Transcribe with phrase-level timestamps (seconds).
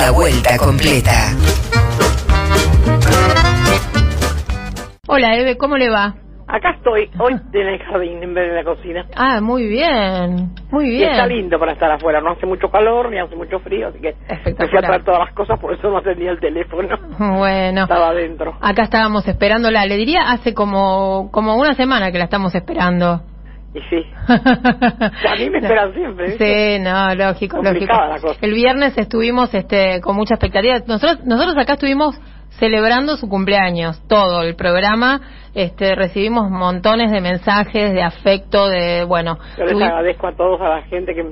[0.00, 1.12] La vuelta completa.
[5.08, 6.14] Hola, Eve, ¿cómo le va?
[6.46, 9.04] Acá estoy, hoy en el jardín en vez de la cocina.
[9.16, 11.10] Ah, muy bien, muy Y bien.
[11.10, 14.12] está lindo para estar afuera, no hace mucho calor ni hace mucho frío, así que
[14.14, 14.84] me fui a Espectacular.
[14.84, 16.88] traer todas las cosas, por eso no atendía el teléfono.
[17.38, 18.56] Bueno, Estaba adentro.
[18.62, 19.84] acá estábamos esperándola.
[19.84, 23.20] Le diría hace como, como una semana que la estamos esperando.
[23.78, 26.26] Y sí, a mí me esperan siempre.
[26.26, 26.76] ¿viste?
[26.76, 27.62] Sí, no, lógico, lógico.
[27.62, 28.38] Complicada la cosa.
[28.40, 30.78] El viernes estuvimos este, con mucha expectativa.
[30.86, 32.20] Nosotros, nosotros acá estuvimos
[32.58, 35.20] celebrando su cumpleaños, todo el programa.
[35.54, 39.38] Este, recibimos montones de mensajes de afecto, de, bueno.
[39.56, 41.24] Yo les agradezco a todos, a la gente que,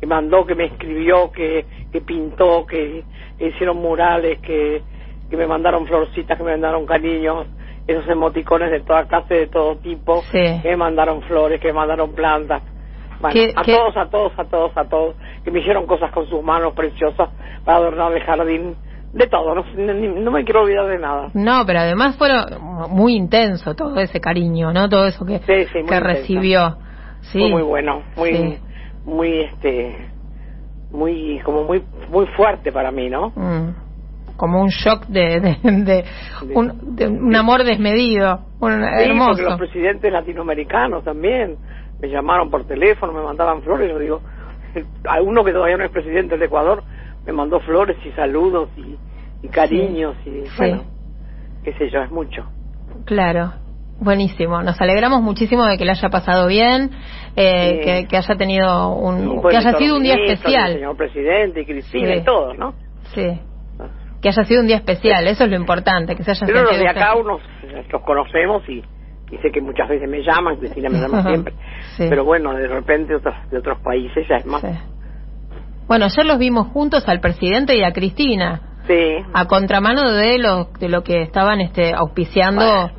[0.00, 3.02] que mandó, que me escribió, que, que pintó, que,
[3.38, 4.82] que hicieron murales, que,
[5.30, 7.46] que me mandaron florcitas, que me mandaron cariños,
[7.86, 10.60] esos emoticones de toda clase, de todo tipo, Sí.
[10.62, 12.62] que me mandaron flores, que me mandaron plantas.
[13.20, 16.10] Bueno, ¿Qué- a qué- todos, a todos, a todos, a todos, que me hicieron cosas
[16.12, 17.30] con sus manos preciosas
[17.64, 18.76] para adornar el jardín,
[19.12, 21.30] de todo, no, no me quiero olvidar de nada.
[21.34, 22.44] No, pero además fueron
[22.90, 24.88] muy intenso todo ese cariño, ¿no?
[24.88, 26.76] Todo eso que, Sí, sí, muy que recibió.
[27.20, 27.38] Sí.
[27.38, 28.58] Fue muy bueno, muy,
[29.04, 30.10] muy, este,
[30.90, 33.32] muy, como muy, muy fuerte para mí, ¿no?
[33.36, 33.83] Mm.
[34.36, 36.04] Como un shock de, de, de
[36.54, 39.30] un, de un amor desmedido, un Sí, hermoso.
[39.30, 41.56] porque los presidentes latinoamericanos también
[42.00, 43.88] me llamaron por teléfono, me mandaban flores.
[43.90, 44.20] Yo digo,
[45.08, 46.82] a uno que todavía no es presidente del Ecuador
[47.26, 48.96] me mandó flores y saludos y,
[49.46, 50.52] y cariños y Sí.
[50.58, 50.82] bueno,
[51.62, 52.44] qué sé yo, es mucho.
[53.06, 53.52] Claro.
[54.00, 56.90] Buenísimo, nos alegramos muchísimo de que le haya pasado bien,
[57.36, 57.84] eh, Sí.
[57.84, 61.60] que, que haya tenido un, que haya sido un día ministro, El especial, señor presidente
[61.60, 62.18] y Cristina Sí.
[62.18, 62.74] y todo, ¿no?
[63.14, 63.40] sí,
[64.24, 66.78] que haya sido un día especial, eso es lo importante, que se haya Pero los
[66.78, 67.42] de acá unos
[67.92, 68.82] los conocemos y,
[69.30, 71.52] y sé que muchas veces me llaman, Cristina me llama siempre.
[71.98, 72.06] Sí.
[72.08, 74.62] Pero bueno, de repente otros, de otros países ya es más.
[74.62, 74.68] Sí.
[75.86, 78.62] Bueno, ayer los vimos juntos al presidente y a Cristina.
[78.86, 79.16] Sí.
[79.32, 82.92] a contramano de lo, de lo que estaban este, auspiciando Bueno.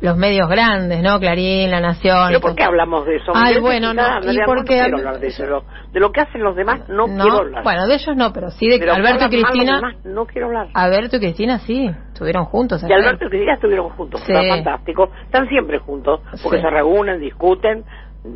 [0.00, 1.18] Los medios grandes, ¿no?
[1.20, 2.28] Clarín, La Nación.
[2.28, 3.32] ¿Pero por qué hablamos de eso?
[3.34, 5.64] Ay, bueno, no, y porque no a quiero de eso.
[5.92, 7.62] De lo, que hacen los demás no, quiero hablar.
[7.64, 9.76] Bueno, de ellos no, pero sí de que Alberto y Cristina.
[9.76, 10.68] demás, no quiero hablar.
[10.74, 12.82] Alberto y Cristina sí, estuvieron juntos.
[12.82, 12.92] Y.
[12.92, 14.32] Alberto y Cristina estuvieron juntos, Sí.
[14.32, 15.10] está fantástico.
[15.24, 16.62] Están siempre juntos, porque Sí.
[16.62, 17.84] se reúnen, discuten,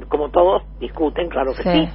[0.09, 1.87] como todos discuten, claro que sí.
[1.87, 1.89] Sí.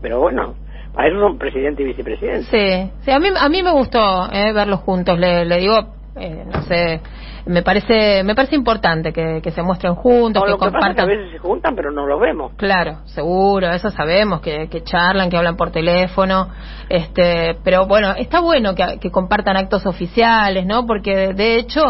[0.00, 0.54] Pero bueno,
[0.94, 2.42] para eso son presidente y vicepresidente.
[2.50, 5.76] Sí, sí, a mí, a mí me gustó eh, verlos juntos, le, le digo,
[6.16, 7.00] eh, no sé,
[7.46, 10.78] me parece, me parece importante que, que se muestren juntos, O que lo que pasa
[10.90, 11.08] es que a compartan.
[11.08, 12.52] veces se juntan, pero no los vemos.
[12.56, 16.48] Claro, seguro, eso sabemos, que, que charlan, que hablan por teléfono,
[16.88, 20.86] este, pero bueno, está bueno que, que compartan actos oficiales, ¿no?
[20.86, 21.80] Porque de hecho,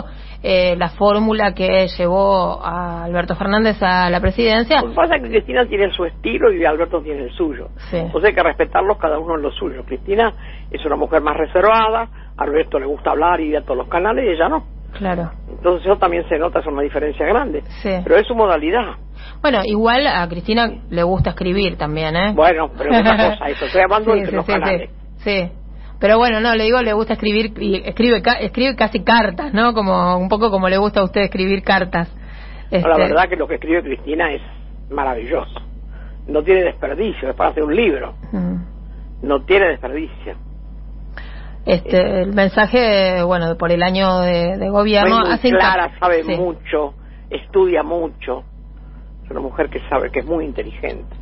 [0.43, 5.23] eh, la fórmula que llevó a Alberto Fernández a la presidencia, Lo que pasa es
[5.23, 7.69] que Cristina tiene su estilo y Alberto tiene el suyo.
[7.91, 7.99] Sí.
[7.99, 9.85] Entonces hay que respetarlos cada uno en lo suyo.
[9.85, 10.33] Cristina
[10.71, 13.89] es una mujer más reservada, a Alberto le gusta hablar y ir a todos los
[13.89, 14.65] canales y ella no.
[14.99, 17.63] Claro, Entonces eso también se nota, es una diferencia grande.
[17.83, 17.91] Sí.
[18.05, 18.97] Pero es su modalidad.
[19.41, 22.33] bueno, igual a Cristina le gusta escribir también, ¿eh?
[22.35, 23.65] Bueno, pero es otra cosa eso.
[23.67, 24.91] Estoy hablando Sí, entre sí, los sí, canales.
[25.19, 25.53] sí, sí.
[26.01, 29.73] Pero bueno, no, le digo, le gusta escribir y escribe, escribe casi cartas, ¿no?
[29.73, 32.13] Como un poco como le gusta a usted escribir cartas.
[32.73, 34.43] No, La Este, verdad que lo que escribe Cristina es
[34.91, 35.61] maravilloso.
[36.27, 38.15] No tiene desperdicio, es para hacer un libro.
[38.33, 38.57] mm.
[39.23, 40.35] No tiene desperdicio.
[41.65, 46.23] Este, el mensaje, bueno, por el año de, de gobierno muy hace clara, hincapié- sabe
[46.25, 46.37] sí.
[46.37, 46.95] mucho,
[47.31, 48.43] estudia mucho.
[49.25, 51.15] Es una mujer que sabe, que es muy inteligente.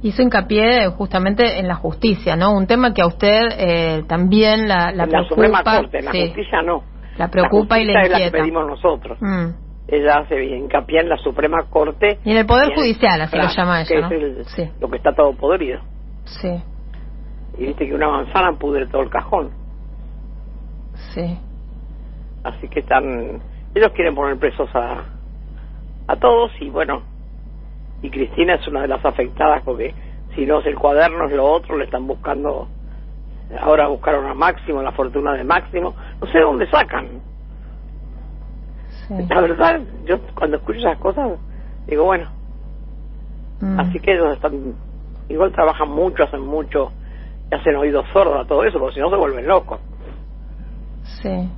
[0.00, 2.52] Hizo hincapié justamente en la justicia, ¿no?
[2.56, 5.24] Un tema que a usted eh, también la, la en la.
[5.24, 6.84] Suprema Corte, en la sí, justicia no.
[7.18, 8.38] La preocupa y le justicia es la que inquieta.
[8.44, 9.18] pedimos nosotros.
[9.20, 9.48] Mm.
[9.88, 12.20] Ella hace hincapié en la Suprema Corte.
[12.24, 14.06] Y en el Poder Judicial, así lo llama ella, que ¿no?
[14.06, 14.70] es el- Sí.
[14.80, 15.80] lo que está todo podrido.
[16.26, 16.48] Sí,
[17.58, 19.50] Y viste que una manzana pudre todo el cajón.
[21.14, 21.38] sí.
[22.44, 23.40] Así que están.
[23.74, 25.04] Ellos quieren poner presos a,
[26.06, 27.02] a todos y bueno.
[28.00, 29.92] Y Cristina es una de las afectadas porque
[30.34, 32.68] si no es el cuaderno, es lo otro, le están buscando.
[33.60, 35.94] Ahora buscaron a Máximo, la fortuna de Máximo.
[36.20, 37.20] No sé dónde sacan.
[39.08, 39.14] sí.
[39.28, 41.32] La verdad, yo cuando escucho esas cosas,
[41.86, 42.28] digo, bueno,
[43.60, 43.80] Mm.
[43.80, 44.74] así que ellos están.
[45.28, 46.92] Igual trabajan mucho, hacen mucho,
[47.56, 49.80] hacen oídos sordos a todo eso, porque si no se vuelven locos.
[51.22, 51.48] Sí.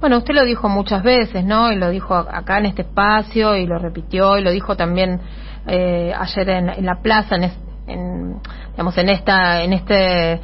[0.00, 1.70] Bueno, usted lo dijo muchas veces, ¿no?
[1.72, 5.20] Y lo dijo acá en este espacio y lo repitió y lo dijo también
[5.66, 8.40] eh, ayer en, en la plaza, en, es- en,
[8.70, 10.40] digamos, en esta, en este.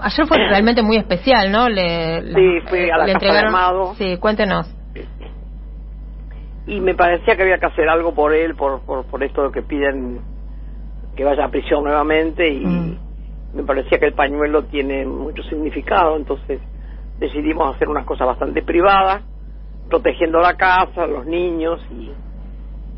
[0.00, 1.68] ayer fue realmente muy especial, ¿no?
[1.68, 3.38] Le, Sí, fui a la le Casa de.
[3.40, 3.94] Amado.
[3.96, 4.72] Sí, cuéntenos.
[6.66, 9.52] y me parecía que había que hacer algo por él, por, por, por esto de
[9.52, 10.20] que piden
[11.14, 12.98] que vaya a prisión nuevamente y, Mm.
[13.54, 16.60] Me parecía que el pañuelo tiene mucho significado, entonces
[17.18, 19.22] decidimos hacer unas cosas bastante privadas,
[19.88, 22.10] protegiendo la casa, los niños, y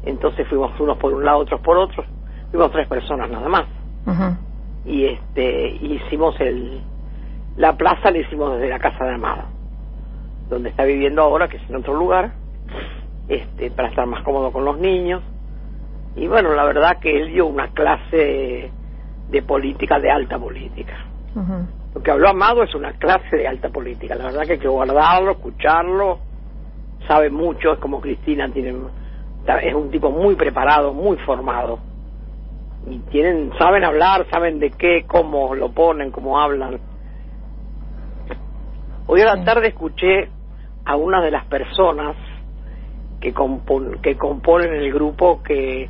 [0.05, 2.05] entonces fuimos unos por un lado, otros por otro,
[2.51, 3.67] fuimos tres personas nada más.
[4.85, 6.81] Y este hicimos el
[7.57, 9.45] la plaza la hicimos desde la casa de Amado,
[10.49, 12.33] donde está viviendo ahora, que es en otro lugar,
[13.29, 15.23] este para estar más cómodo con los niños.
[16.17, 18.71] Y bueno, la verdad que él dio una clase
[19.29, 21.05] de política, de alta política.
[21.95, 24.15] Lo que habló Amado es una clase de alta política.
[24.15, 26.19] La verdad que hay que guardarlo, escucharlo.
[27.07, 28.75] Sabe mucho, es como Cristina, tiene,
[29.63, 31.79] es un tipo muy preparado, muy formado.
[32.91, 36.81] Y tienen, saben hablar, saben de qué, cómo lo ponen, cómo hablan.
[39.07, 40.29] Hoy a la tarde escuché
[40.85, 42.17] a una de las personas
[43.21, 43.35] que,
[44.03, 45.89] que componen el grupo que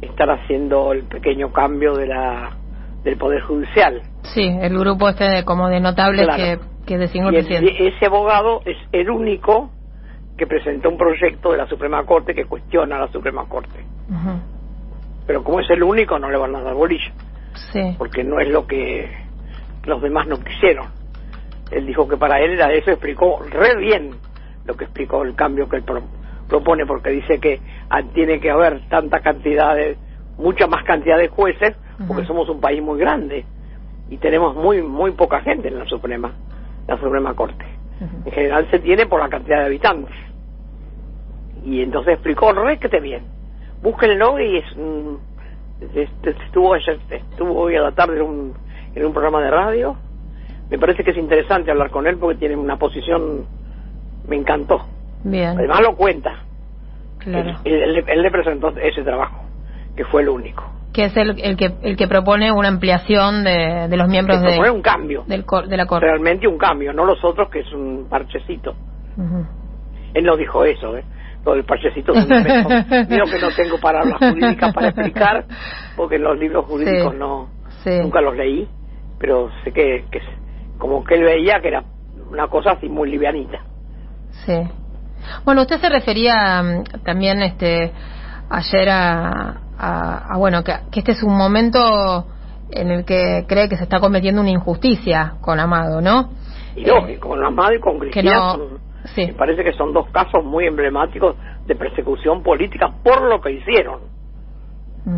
[0.00, 2.57] están haciendo el pequeño cambio de la
[3.04, 4.02] del Poder Judicial.
[4.34, 7.88] Sí, el grupo este de, como de notables que, que designó el presidente.
[7.88, 9.70] ese abogado es el único
[10.36, 13.84] que presentó un proyecto de la Suprema Corte que cuestiona a la Suprema Corte.
[15.26, 17.12] Pero como es el único, no le van a dar bolilla.
[17.72, 17.94] Sí.
[17.98, 19.10] Porque no es lo que
[19.84, 20.86] los demás no quisieron.
[21.70, 24.12] Él dijo que para él era eso, explicó re bien
[24.64, 25.84] lo que explicó el cambio que él
[26.48, 27.60] propone, porque dice que
[27.90, 29.96] ah, tiene que haber tanta cantidad de,
[30.38, 33.44] mucha más cantidad de jueces porque somos un país muy grande
[34.08, 36.32] y tenemos muy muy poca gente en la Suprema,
[36.86, 37.64] la Suprema Corte.
[38.24, 40.14] En general se tiene por la cantidad de habitantes.
[41.64, 43.24] Y entonces explicó te bien.
[43.82, 48.54] Búsquenlo y es estuvo estuvo hoy a la tarde en un,
[48.94, 49.96] en un programa de radio.
[50.70, 53.46] Me parece que es interesante hablar con él porque tiene una posición
[54.28, 54.86] me encantó.
[55.24, 55.58] Bien.
[55.58, 56.44] Además lo cuenta.
[57.18, 57.58] Claro.
[57.64, 59.42] Él, él le presentó ese trabajo,
[59.96, 63.88] que fue el único que es el, el, que el que propone una ampliación de,
[63.88, 65.24] de los miembros de propone un cambio.
[65.26, 66.06] del de la corte.
[66.06, 68.74] Realmente un cambio no los otros que es un parchecito.
[70.14, 71.04] Él no dijo eso ¿eh?
[71.44, 75.44] lo del parchecito es un Digo que no tengo palabras jurídicas para explicar
[75.96, 77.48] porque en los libros jurídicos no
[77.84, 78.68] nunca los leí
[79.18, 80.20] pero sé que, que
[80.78, 81.82] como que él veía que era
[82.30, 83.58] una cosa así muy livianita.
[84.44, 84.54] Sí.
[85.44, 87.92] Bueno usted se refería mm, también este
[88.50, 92.26] ayer a a, bueno, que, este es un momento
[92.70, 96.30] en el que cree que se está cometiendo una injusticia con Amado, ¿no?
[96.76, 98.56] Y eh, con Amado y con Cristina
[99.16, 101.36] me parece que son dos casos muy emblemáticos
[101.66, 104.18] de persecución política por lo que hicieron.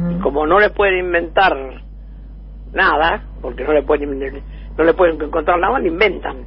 [0.09, 1.53] Y como no le pueden inventar
[2.73, 4.43] nada, porque no le pueden
[4.79, 6.45] no le pueden encontrar nada, le inventan.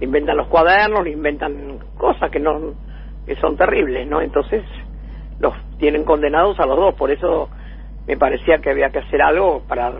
[0.00, 2.74] Inventan los cuadernos, le inventan cosas que no
[3.26, 4.20] que son terribles, ¿no?
[4.20, 4.62] Entonces,
[5.40, 7.48] los tienen condenados a los dos, por eso
[8.06, 9.92] me parecía que había que hacer algo para,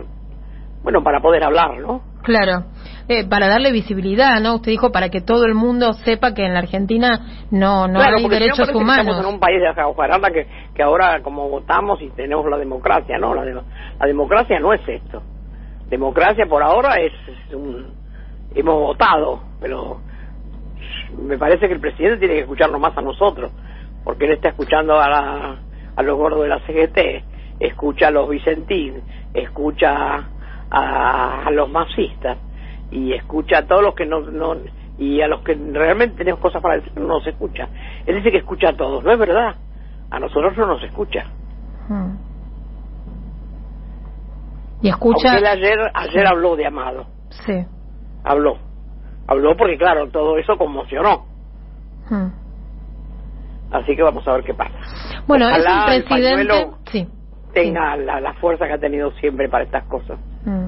[0.83, 2.01] bueno, para poder hablar, ¿no?
[2.21, 2.65] Claro,
[3.07, 4.55] eh, para darle visibilidad, ¿no?
[4.55, 8.27] Usted dijo para que todo el mundo sepa que en la Argentina no no hay
[8.29, 9.07] derechos humanos.
[9.07, 10.45] estamos en un país de Ojalá que,
[10.75, 13.33] que ahora como votamos y tenemos la democracia, ¿no?
[13.33, 15.23] La, la democracia no es esto.
[15.89, 17.11] Democracia por ahora es,
[17.53, 17.87] un...
[18.53, 19.99] hemos votado, pero
[21.17, 23.51] me parece que el presidente tiene que escucharnos más a nosotros
[24.03, 25.59] porque él está escuchando a,
[25.95, 29.01] a los gordos de la CGT, escucha a los Vicentín,
[29.33, 30.27] escucha
[30.69, 32.37] a, a los masistas
[32.91, 34.55] y escucha a todos los que no, no
[34.97, 37.67] y a los que realmente tenemos cosas para decir no nos escucha.
[38.05, 39.55] Él dice que escucha a todos, no es verdad.
[40.09, 41.25] A nosotros no nos escucha.
[41.87, 42.17] Hmm.
[44.81, 45.37] Y escucha.
[45.37, 47.07] él ayer ayer habló de Amado.
[47.29, 47.65] Sí.
[48.23, 48.57] Habló.
[49.27, 51.25] Habló porque claro todo eso conmocionó.
[52.09, 52.40] Hmm.
[53.71, 54.73] Así que vamos a ver qué pasa.
[55.27, 56.67] Bueno, es un presidente.
[56.91, 57.07] sí,
[57.53, 60.19] tenga La, fuerza que ha tenido siempre para estas cosas.
[60.45, 60.67] Mm.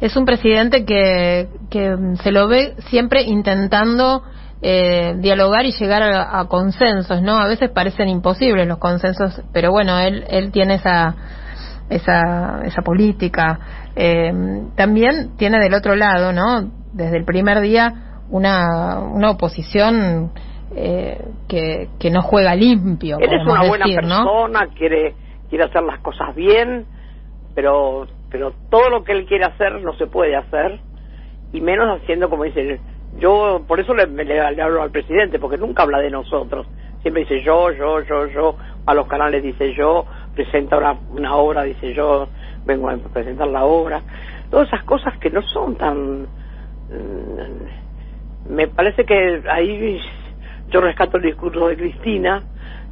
[0.00, 4.22] Es un presidente que, que se lo ve siempre intentando
[4.62, 7.38] eh, dialogar y llegar a, consensos, ¿no?
[7.38, 11.14] A veces parecen imposibles los consensos, pero bueno, él, él tiene esa,
[11.90, 13.58] esa, esa política.
[13.96, 14.32] Eh,
[14.76, 16.70] también tiene del otro lado, ¿no?
[16.92, 20.32] Desde el primer día una, una oposición
[20.74, 23.18] eh, que, que no juega limpio.
[23.20, 25.14] Él es una buena persona, quiere,
[25.48, 26.86] quiere hacer las cosas bien,
[27.54, 30.80] pero, pero todo lo que él quiere hacer no se puede hacer,
[31.52, 32.80] y menos haciendo como dice,
[33.18, 36.66] yo por eso le, le, hablo al presidente, porque nunca habla de nosotros,
[37.02, 41.62] siempre dice yo, yo, yo, yo, a los canales dice yo, presenta una, una obra,
[41.62, 42.28] dice yo,
[42.66, 44.02] vengo a presentar la obra,
[44.50, 46.22] todas esas cosas que no son tan...
[46.90, 47.88] Mm,
[48.50, 50.00] me parece que ahí
[50.70, 52.42] yo rescato el discurso de Cristina,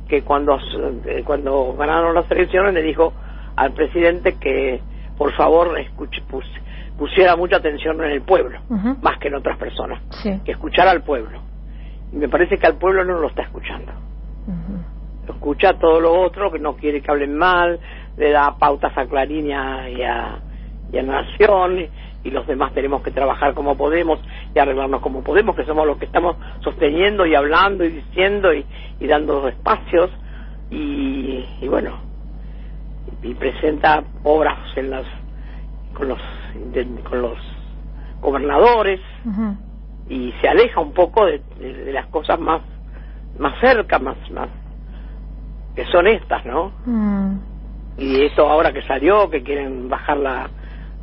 [0.09, 0.59] que cuando,
[1.07, 3.13] eh, cuando ganaron las elecciones le dijo
[3.57, 4.81] al presidente que
[5.17, 6.23] por favor escuche,
[6.97, 8.61] pusiera mucha atención en el pueblo,
[9.03, 10.41] más que en otras personas, Sí.
[10.45, 11.41] que escuchara al pueblo.
[12.13, 13.93] Y me parece que al pueblo no lo está escuchando.
[14.47, 15.33] Ujú.
[15.33, 17.81] Escucha todo lo otro, que no quiere que hablen mal,
[18.17, 20.39] le da pautas a Clarín y a, y a,
[20.93, 21.89] y a Nación,
[22.27, 24.19] y los demás tenemos que trabajar como podemos
[24.55, 28.67] y arreglarnos como podemos, que somos los que estamos sosteniendo y hablando y diciendo y,
[28.99, 30.11] y dando espacios,
[30.71, 32.01] y, y bueno,
[33.23, 35.07] y presenta obras en las
[35.95, 36.19] con los
[36.55, 37.39] de- con los
[38.21, 39.01] gobernadores
[40.09, 42.63] y se aleja un poco de, de- de las cosas más
[43.39, 44.49] más cerca más más
[45.75, 47.37] que son estas no Mm.
[47.99, 50.51] y esto ahora que salió que quieren bajar la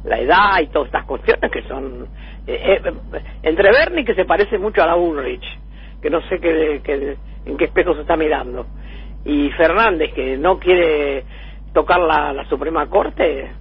[0.05, 2.07] la edad y todas estas cuestiones que son
[2.45, 2.93] eh, eh,
[3.43, 5.45] entre Bernie que se parece mucho a la Ulrich
[6.01, 8.67] que no sé qué, qué- en qué espejo se está mirando
[9.25, 11.25] y Fernández que no quiere
[11.73, 13.51] tocar la, la Suprema Corte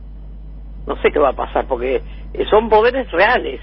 [0.86, 2.02] no sé qué va a pasar porque
[2.34, 3.60] eh, son poderes reales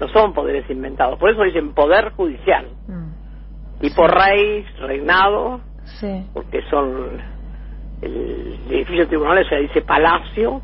[0.00, 3.80] no son poderes inventados por eso dicen poder judicial Mm.
[3.80, 6.26] tipo rey reinado Sí.
[6.34, 7.20] porque son
[8.02, 10.62] el edificio de tribunales se dice palacio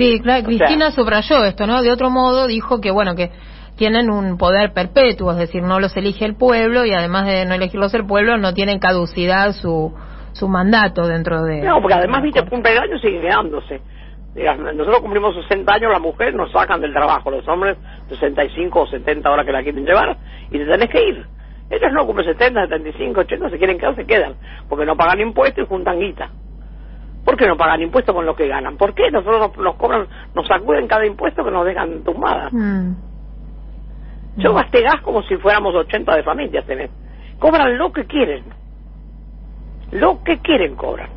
[0.00, 1.82] Cri- claro, O Cristina subrayó esto, ¿no?
[1.82, 3.30] De otro modo dijo que, bueno, que
[3.76, 7.54] tienen un poder perpetuo, es decir, no los elige el pueblo y además de no
[7.54, 9.94] elegirlos el pueblo, no tienen caducidad su,
[10.32, 11.62] su mandato dentro de...
[11.62, 13.80] no porque además viste cumple el año y sigue quedándose.
[14.34, 17.76] Nosotros cumplimos 60 años las mujeres nos sacan del trabajo los hombres
[18.10, 20.16] 65 o 70 horas que la quieren llevar
[20.50, 21.26] y te tenés que ir.
[21.68, 24.34] Ellos no cumplen 70, 75, 80 se quieren quedar se quedan
[24.68, 26.30] porque no pagan impuestos y juntan guita
[27.24, 28.76] ¿Por qué no pagan impuestos con lo que ganan?
[28.76, 32.52] ¿Por qué nosotros nos, nos cobran, nos sacuden cada impuesto que nos dejan tumbadas?
[32.52, 32.92] Mm.
[34.36, 36.90] Yo gasté gas como si fuéramos 80 de familia este mes.
[37.38, 38.44] Cobran lo que quieren.
[39.92, 41.10] Lo que quieren cobran.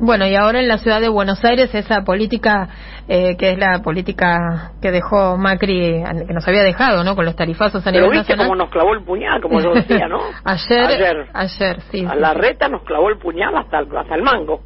[0.00, 2.68] Bueno, y ahora en la ciudad de Buenos Aires esa política,
[3.06, 7.14] eh, que es la política que dejó Macri, que nos había dejado, ¿no?
[7.14, 8.46] Con los tarifazos a Pero nivel viste nacional.
[8.46, 10.18] cómo nos clavó el puñal, como yo decía, ¿no?
[10.44, 11.26] ayer, Ayer.
[11.32, 12.04] ayer, sí.
[12.08, 14.62] A la reta nos clavó el puñal hasta el, hasta el mango.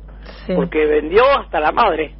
[0.47, 0.55] Sí.
[0.55, 2.15] Porque vendió hasta la madre.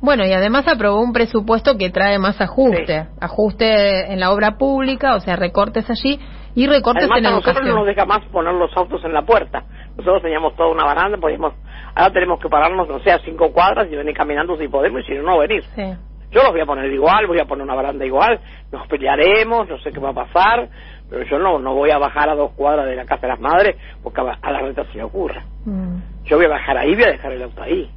[0.00, 3.02] Bueno, y además aprobó un presupuesto que trae más ajuste.
[3.04, 3.08] Sí.
[3.20, 6.20] Ajuste en la obra pública, o sea, recortes allí
[6.54, 7.74] y recortes Además en a nosotros educación.
[7.74, 9.64] no nos deja más poner los autos en la puerta.
[9.96, 11.54] Nosotros teníamos toda una baranda, podíamos...
[11.94, 15.04] Ahora tenemos que pararnos, no sé, a cinco cuadras y venir caminando si podemos y
[15.06, 15.64] si no, no venir.
[15.74, 15.82] Sí.
[16.30, 18.38] Yo los voy a poner igual, voy a poner una baranda igual,
[18.70, 20.68] nos pelearemos, no sé qué va a pasar,
[21.10, 23.40] pero yo no, no voy a bajar a dos cuadras de la casa de las
[23.40, 25.42] madres porque a, la renta se le ocurra.
[25.64, 27.90] Mm, Yo voy a bajar ahí, voy a dejar el auto ahí.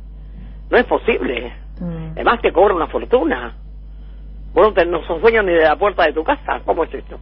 [0.69, 1.53] No es posible.
[1.79, 2.11] mm.
[2.13, 3.55] Además te cobra una fortuna.
[4.53, 6.61] Vos no, te- no sos dueño ni de la puerta de tu casa.
[6.65, 7.17] ¿Cómo es esto?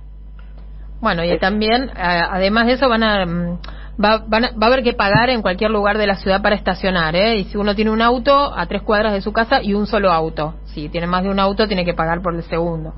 [1.01, 3.59] Bueno, y Es- también, a- además de eso, van a, mm,
[4.03, 6.55] va, van a- va a haber que pagar en cualquier lugar de la ciudad para
[6.55, 7.37] estacionar, ¿eh?
[7.37, 10.11] Y si uno tiene un auto a tres cuadras de su casa y un solo
[10.11, 10.55] auto.
[10.65, 12.93] Si tiene más de un auto, tiene que pagar por el segundo.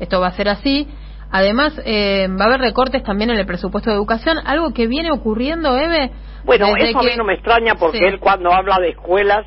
[0.00, 0.88] Esto va a ser así.
[1.32, 5.10] Además, eh, va a haber recortes también en el presupuesto de educación, algo que viene
[5.10, 6.10] ocurriendo, Eve.
[6.44, 8.04] Bueno, eso a mí no me extraña porque Sí.
[8.04, 9.46] él cuando habla de escuelas,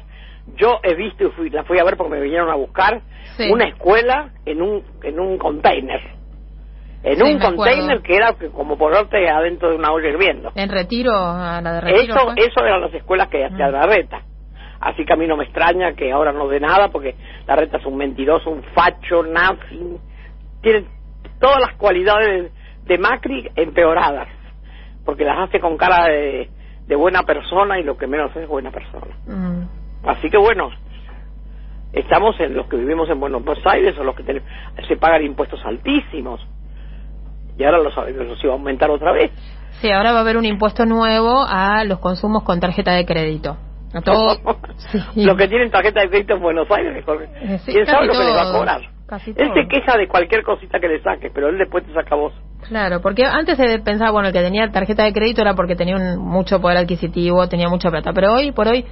[0.58, 3.02] yo he visto y fui, la fui a ver porque me vinieron a buscar
[3.38, 3.50] Sí.
[3.52, 6.02] una escuela en un en un container.
[7.04, 7.56] En Sí, un acuerdo.
[7.58, 10.52] container que era como ponerte adentro de una olla hirviendo.
[10.56, 12.16] En retiro, a la de retiro.
[12.16, 13.72] Eso, eso eran las escuelas que hacía Mm.
[13.72, 14.22] la reta.
[14.80, 17.16] Así que a mí no me extraña que ahora no dé nada porque
[17.48, 19.98] la reta es un mentiroso, un facho, nazi.
[20.62, 20.86] Tiene
[21.40, 22.52] todas las cualidades
[22.86, 24.28] de, de Macri empeoradas.
[25.06, 26.50] Porque las hace con cara de,
[26.88, 29.16] de buena persona y lo que menos es buena persona.
[29.28, 30.08] Mm.
[30.08, 30.70] Así que bueno,
[31.94, 34.44] estamos en los que vivimos en Buenos Aires o los que ten-
[34.88, 36.46] se pagan impuestos altísimos.
[37.58, 39.32] Y ahora los, los iba a aumentar otra vez.
[39.82, 43.58] Sí, ahora va a haber un impuesto nuevo a los consumos con tarjeta de crédito.
[43.94, 44.36] A todo.
[44.92, 45.24] Sí.
[45.24, 47.04] Los que tienen tarjeta de crédito en Buenos Aires.
[47.08, 48.82] Eh, sí, ¿quién sabe lo que les va a cobrar?
[49.08, 52.16] Casi Él se queja de cualquier cosita que le saques, pero él después te saca
[52.16, 52.34] vos.
[52.68, 55.96] Claro, porque antes se pensaba, bueno, el que tenía tarjeta de crédito era porque tenía
[55.96, 58.86] un, mucho poder adquisitivo, tenía mucha plata, pero hoy por hoy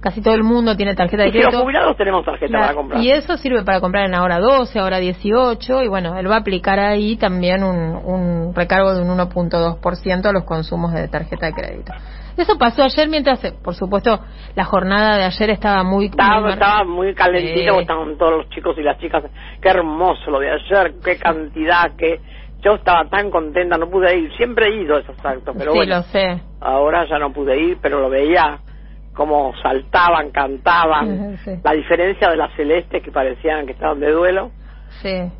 [0.00, 1.62] casi todo el mundo tiene tarjeta de Y si los crédito.
[1.62, 3.00] jubilados tenemos tarjeta Claro, para comprar.
[3.02, 6.38] Y eso sirve para comprar en ahora 12, ahora 18, y bueno, él va a
[6.40, 11.52] aplicar ahí también un, un recargo de un 1.2% a los consumos de tarjeta de
[11.54, 11.92] crédito.
[12.36, 14.18] Eso pasó ayer mientras, eh, por supuesto,
[14.54, 16.06] la jornada de ayer estaba muy...
[16.06, 19.24] muy Estaba, mar- estaba muy calentito, estaban todos los chicos y las chicas.
[19.60, 22.20] Qué hermoso lo de ayer, qué cantidad, qué...
[22.62, 24.34] Yo estaba tan contenta, no pude ir.
[24.36, 25.96] Siempre he ido a esos actos, pero sí, bueno.
[25.96, 26.40] lo sé.
[26.60, 28.58] Ahora ya no pude ir, pero lo veía
[29.14, 31.36] como saltaban, cantaban.
[31.44, 31.50] Sí.
[31.62, 34.50] La diferencia de las celestes que parecían que estaban de duelo.
[35.02, 35.30] Sí.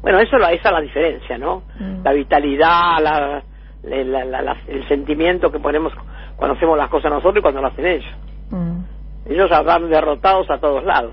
[0.00, 1.64] Bueno, eso esa es la diferencia, ¿no?
[1.78, 2.02] Mm.
[2.02, 3.42] La vitalidad, la,
[3.82, 5.92] la- la- la- el sentimiento que ponemos
[6.36, 8.12] cuando hacemos las cosas nosotros y cuando lo hacen ellos.
[8.50, 8.78] Mm.
[9.26, 11.12] Ellos van derrotados a todos lados.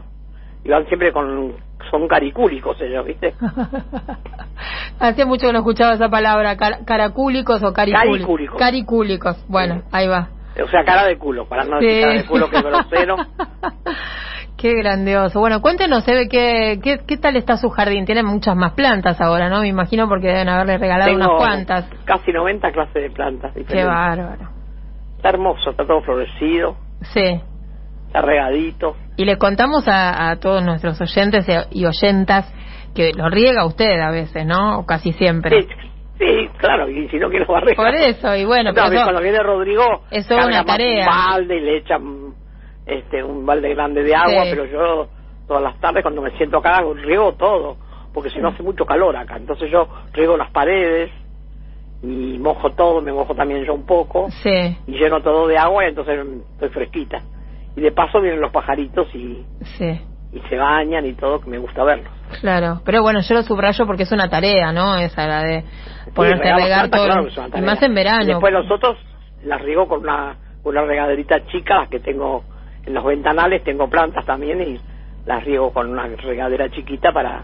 [0.63, 1.53] Y van siempre con...
[1.91, 3.36] Son caricúlicos ellos, ¿viste?
[5.00, 8.12] Hacía mucho que no escuchaba esa palabra, caracúlicos o caricúlicos.
[8.17, 8.57] Caricúlicos.
[8.57, 10.29] Caricúlicos, bueno, ahí va.
[10.63, 13.17] O sea, cara de culo, para no decir cara de culo que es grosero.
[14.65, 15.39] Qué grandioso.
[15.39, 18.03] Bueno, cuéntenos, Eve, ¿qué, qué, qué tal está su jardín?
[18.03, 19.62] Tiene muchas más plantas ahora, ¿no?
[19.62, 21.86] Me imagino porque deben haberle regalado unas cuantas.
[22.03, 24.50] casi 90 clases de plantas Qué bárbaro.
[25.17, 26.77] Está hermoso, está todo florecido.
[27.13, 27.39] Sí.
[28.07, 28.95] Está regadito.
[29.17, 32.51] Y le contamos a, a todos nuestros oyentes y oyentas
[32.95, 34.79] que lo riega usted a veces, ¿no?
[34.79, 35.62] O casi siempre.
[35.62, 35.67] Sí,
[36.17, 39.22] sí claro, y si no, que lo va a Por eso, y bueno, pero cuando
[39.22, 41.05] viene Rodrigo, eso es una tarea.
[41.07, 42.44] un balde y le echan
[42.86, 45.08] este, un balde grande de agua, pero yo
[45.48, 47.77] todas las tardes cuando me siento acá riego todo,
[48.13, 49.38] porque si no hace mucho calor acá.
[49.38, 51.12] Entonces yo riego las paredes
[52.01, 54.77] y mojo todo, me mojo también yo un poco, sí.
[54.88, 56.20] y lleno todo de agua y entonces
[56.54, 57.22] estoy fresquita.
[57.75, 59.44] Y de paso vienen los pajaritos y,
[59.77, 60.01] sí.
[60.32, 62.12] y se bañan y todo, que me gusta verlos.
[62.39, 64.98] Claro, pero bueno, yo lo subrayo porque es una tarea, ¿no?
[64.98, 65.63] Esa, la de
[66.13, 67.27] ponerse a regar todo.
[67.56, 68.24] y más en verano.
[68.24, 68.98] Y después los otros
[69.44, 72.44] las riego con una, una regaderita chica, las que tengo
[72.86, 74.80] en los ventanales tengo plantas también y
[75.25, 77.44] las riego con una regadera chiquita para,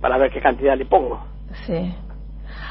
[0.00, 1.24] para ver qué cantidad le pongo.
[1.66, 1.94] Sí.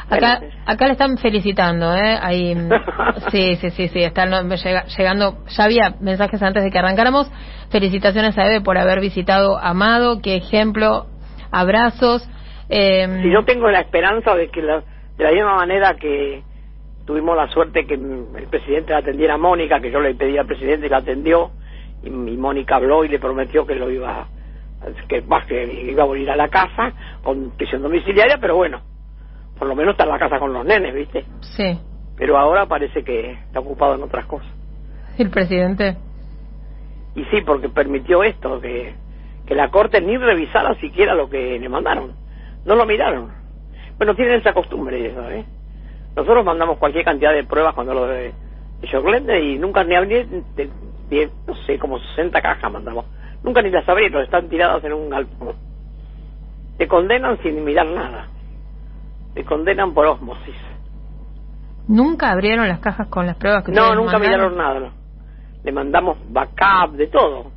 [0.10, 2.18] Acá, acá le están felicitando, ¿eh?
[2.22, 2.56] Ahí,
[3.32, 7.32] sí, sí, sí, sí, están llegando, ya había mensajes antes de que arrancáramos.
[7.72, 11.08] Felicitaciones a Eve por haber visitado Amado, qué ejemplo,
[11.52, 12.28] abrazos.
[12.70, 16.44] Eh, si yo tengo la esperanza de que de la misma manera que
[17.06, 20.88] tuvimos la suerte que el presidente atendiera a Mónica, que yo le pedí al presidente
[20.88, 21.52] y la atendió,
[22.04, 24.28] y, Mónica habló y le prometió que lo iba
[25.08, 28.82] que más que iba a volver a la casa con prisión domiciliaria pero bueno
[29.58, 31.80] por lo menos está en la casa con los nenes viste sí.
[32.18, 34.48] Pero ahora parece que está ocupado en otras cosas.
[35.18, 35.98] El presidente
[37.16, 38.94] y sí porque permitió esto que
[39.46, 42.14] que la corte ni revisara siquiera lo que le mandaron.
[42.66, 43.32] No lo miraron.
[43.98, 45.46] Bueno tienen esa costumbre eso ¿eh?
[46.16, 48.34] nosotros mandamos cualquier cantidad de pruebas cuando lo de,
[48.82, 50.44] de y nunca ni, ni,
[51.48, 53.06] no sé, como 60 cajas mandamos.
[53.44, 55.56] Nunca ni las abrieron, están tiradas en un galpón.
[56.78, 58.28] Te condenan sin mirar nada.
[59.34, 60.56] Te condenan por osmosis.
[61.88, 64.92] ¿Nunca abrieron las cajas con las pruebas que No, nunca miraron nada.
[65.64, 67.52] Le mandamos backup de todo.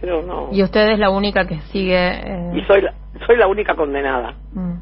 [0.00, 0.48] Pero no.
[0.52, 1.96] ¿Y usted es la única que sigue...?
[1.96, 2.52] Eh?
[2.54, 2.92] Y soy la,
[3.26, 4.34] soy la única condenada.
[4.52, 4.74] Mm.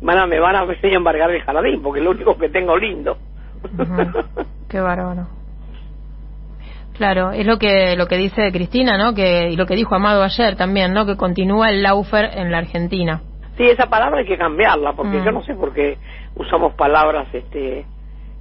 [0.00, 3.18] me van a venir a embargar el jardín porque es lo único que tengo lindo.
[4.68, 5.39] Qué bárbaro.
[6.94, 9.14] Claro, es lo que lo que dice Cristina, ¿no?
[9.14, 11.06] Que y lo que dijo Amado ayer también, ¿no?
[11.06, 13.22] Que continúa el laufer en la Argentina.
[13.56, 15.24] Sí, esa palabra hay que cambiarla porque mm.
[15.24, 15.98] yo no sé por qué
[16.36, 17.86] usamos palabras este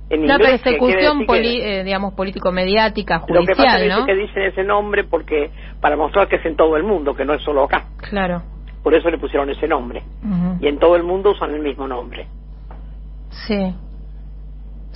[0.10, 0.62] en la inglés.
[0.62, 4.00] persecución, eh, digamos, político-mediática, judicial, Lo que pasa ¿no?
[4.00, 7.26] es que dicen ese nombre porque para mostrar que es en todo el mundo, que
[7.26, 7.86] no es solo acá.
[8.10, 8.42] Claro.
[8.84, 10.04] Por eso le pusieron ese nombre.
[10.62, 12.28] Y en todo el mundo usan el mismo nombre.
[13.30, 13.76] Sí.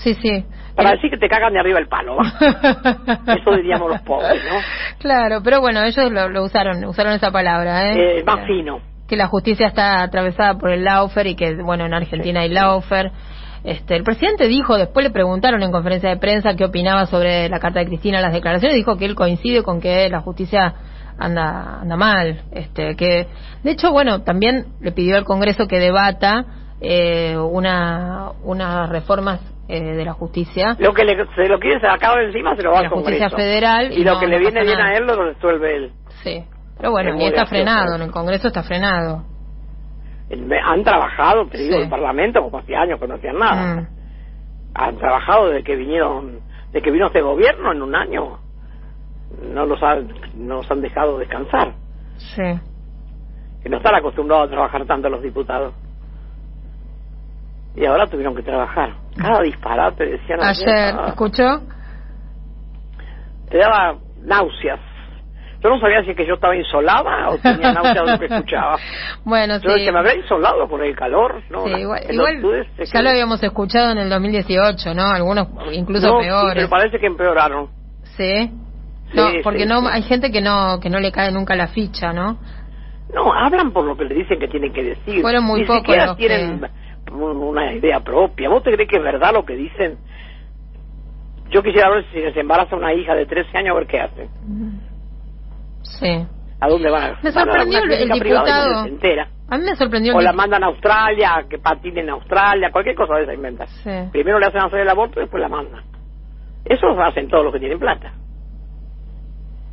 [0.03, 0.45] Sí, sí.
[0.75, 4.59] Para decir que te cagan de arriba el palo, Eso diríamos los pobres, ¿no?
[4.99, 8.19] Claro, pero bueno, ellos lo, usaron, usaron esa palabra, ¿eh?
[8.19, 8.79] eh más fino.
[9.07, 13.11] Que la justicia está atravesada por el laufer y que, bueno, en Argentina hay laufer.
[13.63, 17.59] Este, el presidente dijo, después le preguntaron en conferencia de prensa qué opinaba sobre la
[17.59, 20.73] carta de Cristina, las declaraciones, dijo que él coincide con que la justicia
[21.17, 22.41] anda, anda mal.
[22.51, 23.27] Este, que,
[23.63, 26.45] de hecho, bueno, también le pidió al Congreso que debata
[26.81, 30.75] eh, una, unas reformas eh, de la justicia.
[30.79, 33.91] Lo que le, se lo quiere sacar encima se lo va a la justicia federal.
[33.91, 35.91] Y, lo que le viene bien a él lo resuelve él.
[36.23, 36.43] Sí.
[36.77, 39.23] Pero bueno, y está frenado, en el Congreso está frenado.
[40.65, 43.75] Han trabajado, te digo, el Parlamento, como hace años que no hacían nada.
[43.75, 43.87] Mm.
[44.75, 48.39] Han trabajado desde que vinieron, desde que vino este gobierno en un año.
[49.53, 51.73] No los han, no los han dejado descansar.
[52.17, 52.59] Sí.
[53.61, 55.73] Que no están acostumbrados a trabajar tanto los diputados
[57.75, 59.02] y ahora tuvieron que trabajar.
[59.17, 60.95] Cada disparate decían ayer.
[61.07, 61.61] ¿Escuchó?
[63.49, 64.79] Te daba náuseas.
[65.63, 68.25] Yo no sabía si es que yo estaba insolada o tenía náuseas de lo que
[68.25, 68.77] escuchaba.
[69.23, 69.85] bueno, yo sí.
[69.85, 71.63] que me había insolado por el calor, ¿no?
[71.65, 72.01] Sí, igual,
[72.83, 75.03] ya lo habíamos escuchado en el 2018, ¿no?
[75.03, 76.55] Algunos incluso peores.
[76.55, 77.69] pero parece que empeoraron.
[78.17, 78.51] ¿Sí?
[79.13, 82.39] No, porque no hay gente que no que no le cae nunca la ficha, ¿no?
[83.13, 85.21] No, hablan por lo que le dicen que tienen que decir.
[85.21, 86.61] Fueron muy Ni pocos los tienen
[87.13, 88.49] una idea propia.
[88.49, 89.97] ¿Vos te crees que es verdad lo que dicen?
[91.49, 94.29] Yo quisiera ver si se embaraza una hija de 13 años, a ver qué hace.
[95.83, 96.25] Sí.
[96.59, 97.17] ¿A dónde van?
[97.21, 98.85] Me sorprendió el, diputado.
[98.85, 99.27] Entera.
[99.49, 103.15] A mí me sorprendió O la mandan a Australia, que patine en Australia, cualquier cosa
[103.15, 103.67] de esa inventa.
[103.67, 103.91] Sí.
[104.11, 105.83] Primero le hacen hacer el aborto y después la mandan.
[106.65, 108.13] Eso lo hacen todos los que tienen plata.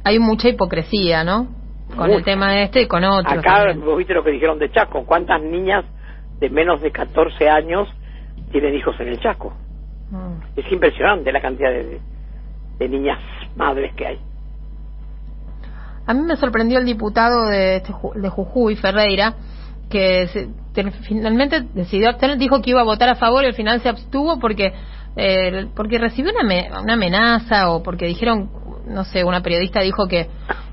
[0.05, 1.49] hay mucha hipocresía, ¿no?
[1.97, 3.39] Con el tema de este y con otros.
[3.39, 5.05] Acá vos viste lo que dijeron de Chaco.
[5.05, 5.85] ¿Cuántas niñas
[6.41, 7.89] de menos de 14 años
[8.51, 9.53] tienen hijos en el Chaco?
[10.11, 10.59] Mm.
[10.59, 12.01] Es impresionante la cantidad de,
[12.79, 13.19] de niñas
[13.57, 14.19] madres que hay.
[16.07, 19.35] A mí me sorprendió el diputado de, este de Jujuy, Ferreira,
[19.89, 20.27] que
[21.03, 24.39] finalmente decidió abstener, dijo que iba a votar a favor y al final se abstuvo
[24.39, 24.73] porque
[25.17, 28.51] eh, porque recibió una, una amenaza o porque dijeron,
[28.87, 30.29] no sé, una periodista dijo que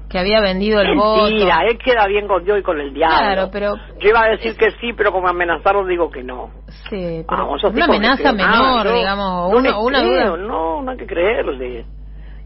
[0.10, 1.26] que había vendido el voto.
[1.26, 3.17] Mentira, él queda bien con Dios y con el diablo.
[3.17, 3.76] Claro, pero...
[4.00, 6.52] Yo iba a decir que sí, pero como amenazaron digo que no.
[6.89, 10.38] Sí, pero una amenaza menor, digamos, no una duda.
[10.38, 11.86] No, no hay que creerle.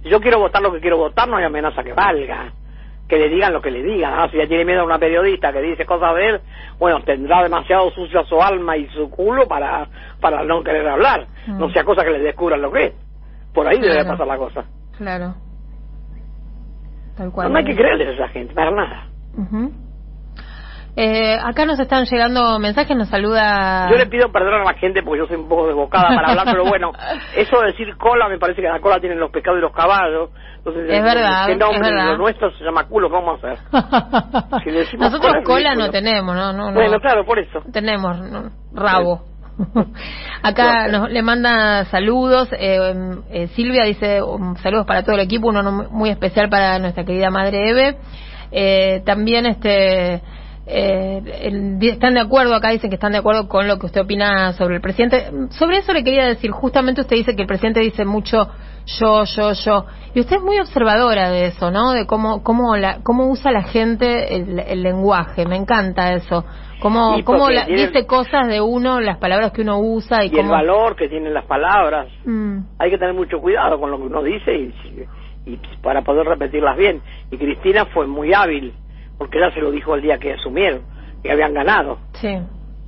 [0.03, 2.53] Yo quiero votar lo que quiero votar, no hay amenaza que valga
[3.11, 4.13] que le digan lo que le digan.
[4.13, 6.41] Ah, si ya tiene miedo a una periodista que dice cosas de él,
[6.79, 9.85] bueno, tendrá demasiado sucia su alma y su culo para,
[10.21, 11.27] para no querer hablar.
[11.45, 11.59] Mm.
[11.59, 12.93] No sea cosa que le descubran lo que es.
[13.53, 14.63] Por ahí debe pasar la cosa.
[14.97, 15.35] Claro.
[17.21, 17.53] Tal cual.
[17.53, 19.05] No, hay que creerle a esa gente, para nada.
[20.95, 23.87] Eh, acá nos están llegando mensajes, nos saluda.
[23.91, 26.47] Yo le pido perdón a la gente porque yo soy un poco desbocada para hablar,
[26.49, 26.91] pero bueno,
[27.35, 30.31] eso de decir cola me parece que la cola tienen los pescados y los caballos.
[30.57, 31.45] Entonces, es verdad.
[31.45, 32.07] ¿Qué nombre es verdad.
[32.07, 33.11] lo nuestro se llama culo?
[33.11, 34.97] ¿Cómo vamos a hacer?
[34.99, 36.53] Nosotros cola, no tenemos, ¿no?
[36.53, 37.61] no, Bueno, claro, por eso.
[37.71, 38.17] Tenemos
[38.73, 39.30] rabo.
[40.43, 42.49] Acá nos, le manda saludos.
[42.51, 42.93] Eh,
[43.29, 47.29] eh, Silvia dice um, saludos para todo el equipo, uno muy especial para nuestra querida
[47.29, 47.97] madre Eve.
[48.51, 50.21] Eh, también este
[50.65, 54.53] eh, están de acuerdo acá, dicen que están de acuerdo con lo que usted opina
[54.53, 55.29] sobre el presidente.
[55.51, 58.49] Sobre eso le quería decir, justamente usted dice que el presidente dice mucho
[58.99, 59.85] yo, yo, yo.
[60.13, 61.91] Y usted es muy observadora de eso, ¿no?
[61.91, 65.45] De cómo, cómo, la, cómo usa la gente el, lenguaje.
[65.45, 66.45] Me encanta eso.
[66.81, 70.95] Cómo, cómo dice cosas de uno, las palabras que uno usa y, y el valor
[70.95, 72.07] que tienen las palabras.
[72.25, 72.59] Mm.
[72.79, 74.73] Hay que tener mucho cuidado con lo que uno dice y,
[75.45, 77.01] y para poder repetirlas bien.
[77.29, 78.73] Y Cristina fue muy hábil
[79.21, 80.81] porque ella se lo dijo el día que asumieron,
[81.21, 81.99] que habían ganado.
[82.13, 82.39] Sí.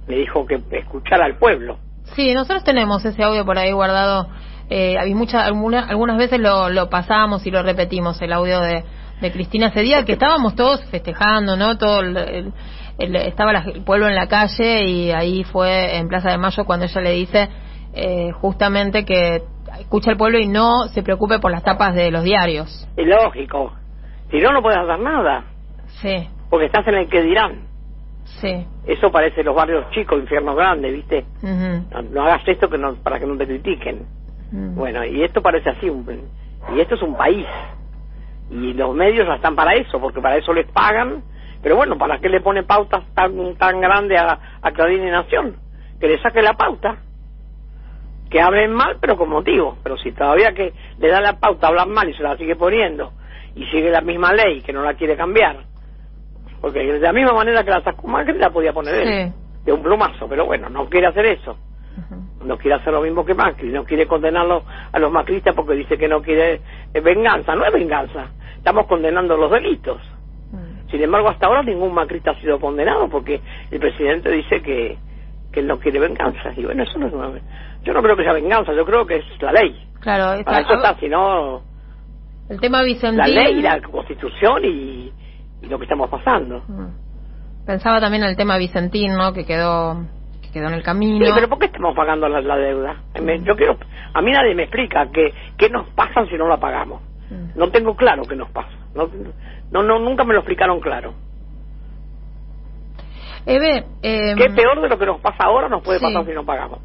[0.08, 1.78] Le dijo que escuchara al pueblo.
[2.16, 4.28] Sí, nosotros tenemos ese audio por ahí guardado.
[4.76, 8.84] Eh, muchas, algunas, algunas veces lo, lo pasamos y lo repetimos, el audio de,
[9.22, 11.78] de Cristina ese día, que estábamos todos festejando, ¿no?
[11.78, 12.52] Todo el,
[12.98, 17.02] estaba el pueblo en la calle y ahí fue en Plaza de Mayo cuando ella
[17.02, 17.50] le dice
[17.94, 19.44] eh, justamente que
[19.80, 22.90] escucha al pueblo y no se preocupe por las tapas de los diarios.
[22.98, 23.74] Es lógico.
[24.32, 25.44] Si no, no puedes hacer nada.
[26.02, 26.28] Sí.
[26.50, 27.68] Porque estás en el que dirán.
[28.42, 28.66] Sí.
[28.88, 31.26] Eso parece los barrios chicos, infiernos grandes, ¿viste?
[31.44, 34.23] no, hagas esto que no, para que no te critiquen.
[34.54, 37.48] Bueno, y esto parece así, y esto es un país.
[38.52, 41.24] Y los medios están para eso, porque para eso les pagan.
[41.63, 45.56] Pero bueno, ¿para qué le pone pautas tan tan grandes a, a Clarín y Nación?
[46.00, 46.98] Que le saque la pauta.
[48.30, 49.78] Que hablen mal, pero con motivo.
[49.82, 53.13] Pero si todavía que le da la pauta, hablan mal y se la sigue poniendo,
[53.56, 55.58] y sigue la misma ley, que no la quiere cambiar,
[56.62, 59.34] porque de la misma manera que la sacó Macri la podía poner él,
[59.66, 61.58] de un plumazo, pero bueno, no quiere hacer eso.
[62.46, 65.98] No quiere hacer lo mismo que Macri, no quiere condenarlo a los macristas porque dice
[65.98, 66.62] que no quiere
[66.94, 68.28] eh, venganza, no es venganza,
[68.58, 70.02] estamos condenando los delitos.
[70.52, 70.90] Mm.
[70.90, 74.98] Sin embargo, hasta ahora ningún macrista ha sido condenado porque el presidente dice que,
[75.52, 76.52] que él no quiere venganza.
[76.56, 77.32] Y bueno, eso no es una,
[77.84, 79.88] Yo no creo que sea venganza, yo creo que es la ley.
[80.00, 81.62] Claro, Para eso está, si no...
[82.50, 83.18] El tema Vicentín...
[83.18, 85.12] La ley, la constitución y,
[85.62, 86.62] y lo que estamos pasando.
[86.68, 87.66] Mm.
[87.66, 89.32] Pensaba también en el tema Vicentín, ¿no?
[89.32, 90.23] Que quedó que
[90.54, 91.26] quedó en el camino.
[91.26, 92.96] Sí, pero ¿por qué estamos pagando la, deuda?
[93.20, 93.44] Mm.
[93.44, 93.78] yo quiero,
[94.13, 97.02] a mí nadie me explica que qué nos pasa si no la pagamos.
[97.30, 97.58] Mm.
[97.60, 98.72] No tengo claro qué nos pasa.
[98.94, 99.10] No,
[99.84, 101.13] no, nunca me lo explicaron claro.
[103.46, 106.46] Eve, eh, ¿Qué peor de lo que nos pasa ahora nos puede pasar si no
[106.46, 106.80] pagamos?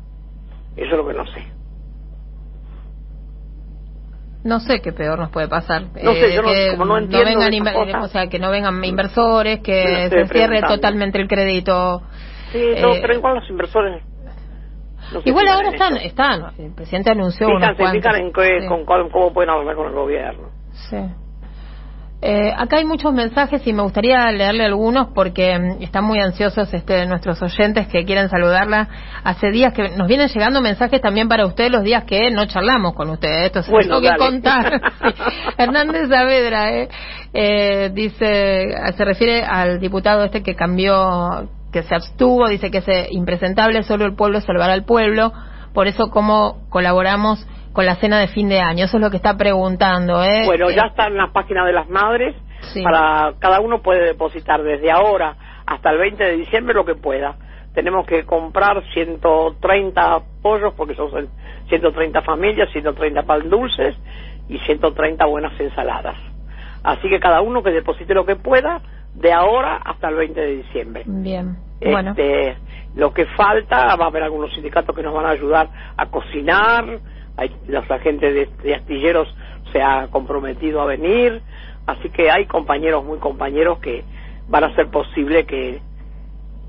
[0.76, 1.58] Eso es lo que no sé.
[4.44, 5.82] No sé qué peor nos puede pasar.
[6.02, 7.38] No sé, yo eh, no, como no entiendo.
[7.38, 12.02] vengan o sea, que no vengan inversores, que se cierre totalmente el crédito.
[12.52, 14.02] Sí, no, eh, pero igual los inversores.
[15.24, 16.52] igual ahora están, están.
[16.58, 17.46] El presidente anunció.
[17.46, 20.48] Fijan, se fijan en con, cómo pueden hablar con el gobierno.
[20.90, 20.98] Sí.
[22.20, 26.72] Eh, acá hay muchos mensajes y me gustaría leerle algunos porque mm, están muy ansiosos
[26.74, 28.88] este, nuestros oyentes que quieren saludarla.
[29.22, 32.94] Hace días que nos vienen llegando mensajes también para ustedes los días que no charlamos
[32.94, 33.46] con ustedes.
[33.46, 34.80] Esto se bueno, tengo que contar.
[35.58, 36.88] Hernández Saavedra eh,
[37.34, 42.88] eh, dice, se refiere al diputado este que cambió, que se abstuvo, dice que es
[42.88, 45.32] eh, impresentable, solo el pueblo salvará al pueblo.
[45.74, 47.46] Por eso, ¿cómo colaboramos?
[47.78, 48.86] con la cena de fin de año?
[48.86, 50.20] Eso es lo que está preguntando.
[50.24, 50.42] ¿eh?
[50.46, 52.34] Bueno, ya está en la página de las madres.
[52.82, 57.36] Para cada uno puede depositar desde ahora hasta el 20 de diciembre lo que pueda.
[57.74, 61.28] Tenemos que comprar 130 pollos porque son
[61.68, 63.94] 130 familias, 130 pan dulces
[64.48, 66.16] y 130 buenas ensaladas.
[66.82, 68.80] Así que cada uno que deposite lo que pueda
[69.20, 71.02] de ahora hasta el 20 de diciembre.
[71.06, 71.56] Bien.
[71.80, 72.14] Este, bueno.
[72.94, 76.98] Lo que falta, va a haber algunos sindicatos que nos van a ayudar a cocinar,
[77.36, 79.32] hay, los agentes de, de astilleros
[79.72, 81.40] se ha comprometido a venir,
[81.86, 84.04] así que hay compañeros, muy compañeros, que
[84.48, 85.80] van a hacer posible que,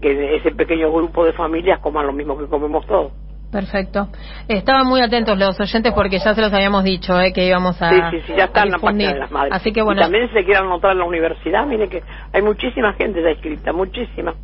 [0.02, 3.12] que ese pequeño grupo de familias coman lo mismo que comemos todos.
[3.52, 4.10] Perfecto.
[4.48, 7.90] Estaban muy atentos los oyentes porque ya se los habíamos dicho eh, que íbamos a.
[7.90, 9.54] Sí, sí, sí, ya está a en la página de las madres.
[9.54, 10.02] Así que bueno.
[10.02, 13.74] Y también se quieren anotar en la universidad, mire que hay muchísima gente ya inscrita,
[13.74, 14.36] muchísima.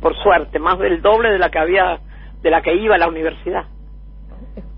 [0.00, 1.98] Por suerte, más del doble de la que había,
[2.42, 3.64] de la que iba a la universidad.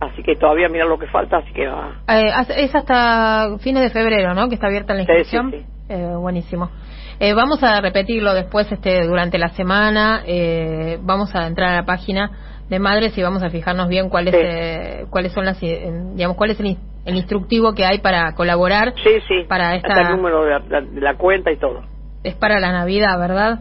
[0.00, 2.00] Así que todavía mira lo que falta, así que va.
[2.08, 4.48] Eh, es hasta fines de febrero, ¿no?
[4.48, 5.50] Que está abierta la inscripción.
[5.50, 5.66] sí, sí.
[5.88, 6.70] Eh, buenísimo.
[7.18, 10.22] Eh, vamos a repetirlo después este durante la semana.
[10.26, 12.30] eh, vamos a entrar a la página
[12.68, 14.40] de madres y vamos a fijarnos bien cuáles Sí.
[14.42, 18.92] eh, cuáles son las eh, digamos cuál es el, el instructivo que hay para colaborar.
[18.96, 19.44] Sí, sí.
[19.48, 21.82] Para Hasta esta- el número de la, de- la cuenta y todo.
[22.24, 23.60] Es para la Navidad, ¿verdad?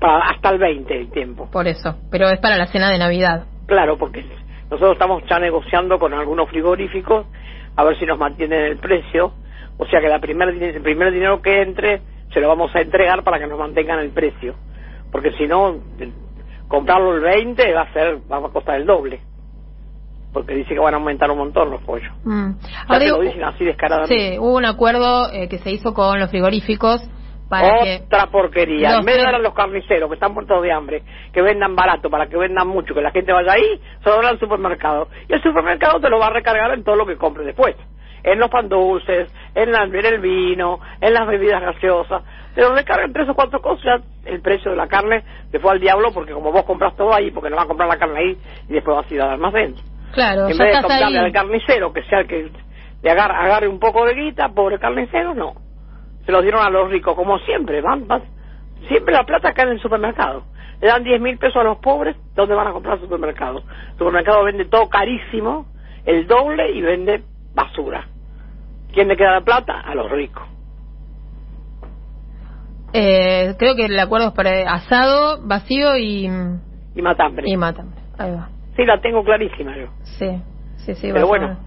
[0.00, 1.48] Para, hasta el 20 el tiempo.
[1.50, 1.96] Por eso.
[2.10, 3.44] Pero es para la cena de Navidad.
[3.66, 4.24] Claro, porque
[4.70, 7.26] nosotros estamos ya negociando con algunos frigoríficos
[7.76, 9.32] a ver si nos mantienen el precio.
[9.78, 13.22] O sea que la primer, el primer dinero que entre se lo vamos a entregar
[13.24, 14.54] para que nos mantengan el precio.
[15.10, 15.76] Porque si no,
[16.68, 19.20] comprarlo el 20 va a ser va a costar el doble.
[20.32, 22.12] Porque dice que van a aumentar un montón los pollos.
[22.24, 22.50] Mm.
[22.88, 24.32] Ahora lo dicen así descaradamente.
[24.32, 27.08] Sí, hubo un acuerdo eh, que se hizo con los frigoríficos
[27.48, 28.96] para que Otra porquería.
[28.96, 32.10] En vez de dar a los carniceros que están muertos de hambre, que vendan barato
[32.10, 35.08] para que vendan mucho, que la gente vaya ahí, se lo dan al supermercado.
[35.28, 37.76] Y el supermercado te lo va a recargar en todo lo que compre después.
[38.24, 42.22] En los pan dulces, en, la- en el vino, en las bebidas gaseosas.
[42.54, 44.02] Te lo recargan tres o cuatro cosas.
[44.24, 47.30] El precio de la carne te fue al diablo porque como vos compras todo ahí,
[47.30, 49.74] porque no vas a comprar la carne ahí y después vas a ir al almacén.
[50.12, 50.82] claro, en vez de ahí.
[50.82, 52.50] comprarle al carnicero, que sea el que
[53.02, 55.52] le agarre, agarre un poco de guita, pobre carnicero, no.
[56.24, 58.22] Se lo dieron a los ricos, como siempre, van, van.
[58.88, 60.44] Siempre la plata cae en el supermercado.
[60.80, 63.58] Le dan 10 mil pesos a los pobres, ¿dónde van a comprar supermercado?
[63.92, 65.66] El supermercado vende todo carísimo,
[66.06, 67.22] el doble y vende
[67.54, 68.06] basura.
[68.94, 69.80] ¿Quién le queda la plata?
[69.80, 70.42] A los ricos.
[72.92, 76.26] Eh, creo que el acuerdo es para asado, vacío y,
[76.94, 77.44] Y matambre.
[77.48, 78.00] y matambre.
[78.16, 78.48] Ahí va.
[78.76, 79.86] Sí, la tengo clarísima yo.
[80.04, 80.28] Sí,
[80.76, 81.08] sí, sí.
[81.12, 81.58] Pero vacío- bueno.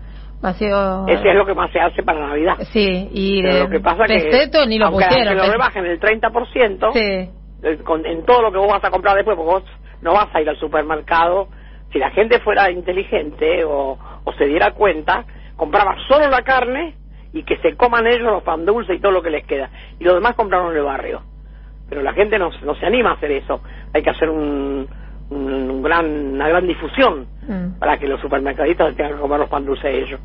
[0.42, 1.08] Vacío.
[1.08, 2.58] Ese es lo que más se hace para Navidad.
[2.72, 4.14] Sí, y Pero de lo que pasa que...
[4.14, 5.28] peseto ni lo aunque pusieron.
[5.30, 9.16] aunque lo rebajen el 30%, Sí, con- en todo lo que vos vas a comprar
[9.16, 9.64] después, porque vos
[10.02, 11.50] no vas a ir al supermercado.
[11.92, 16.96] Si la gente fuera inteligente o, o se diera cuenta, compraba solo la carne
[17.34, 19.70] y que se coman ellos los pan dulces y todo lo que les queda.
[20.00, 21.22] Y lo demás compraron en el barrio.
[21.90, 23.62] Pero la gente no, no se anima a hacer eso.
[23.94, 24.88] Hay que hacer un,
[25.30, 27.80] un- un gran, una gran difusión Mm.
[27.80, 30.20] para que los supermercadistas tengan que comer los pan dulces ellos.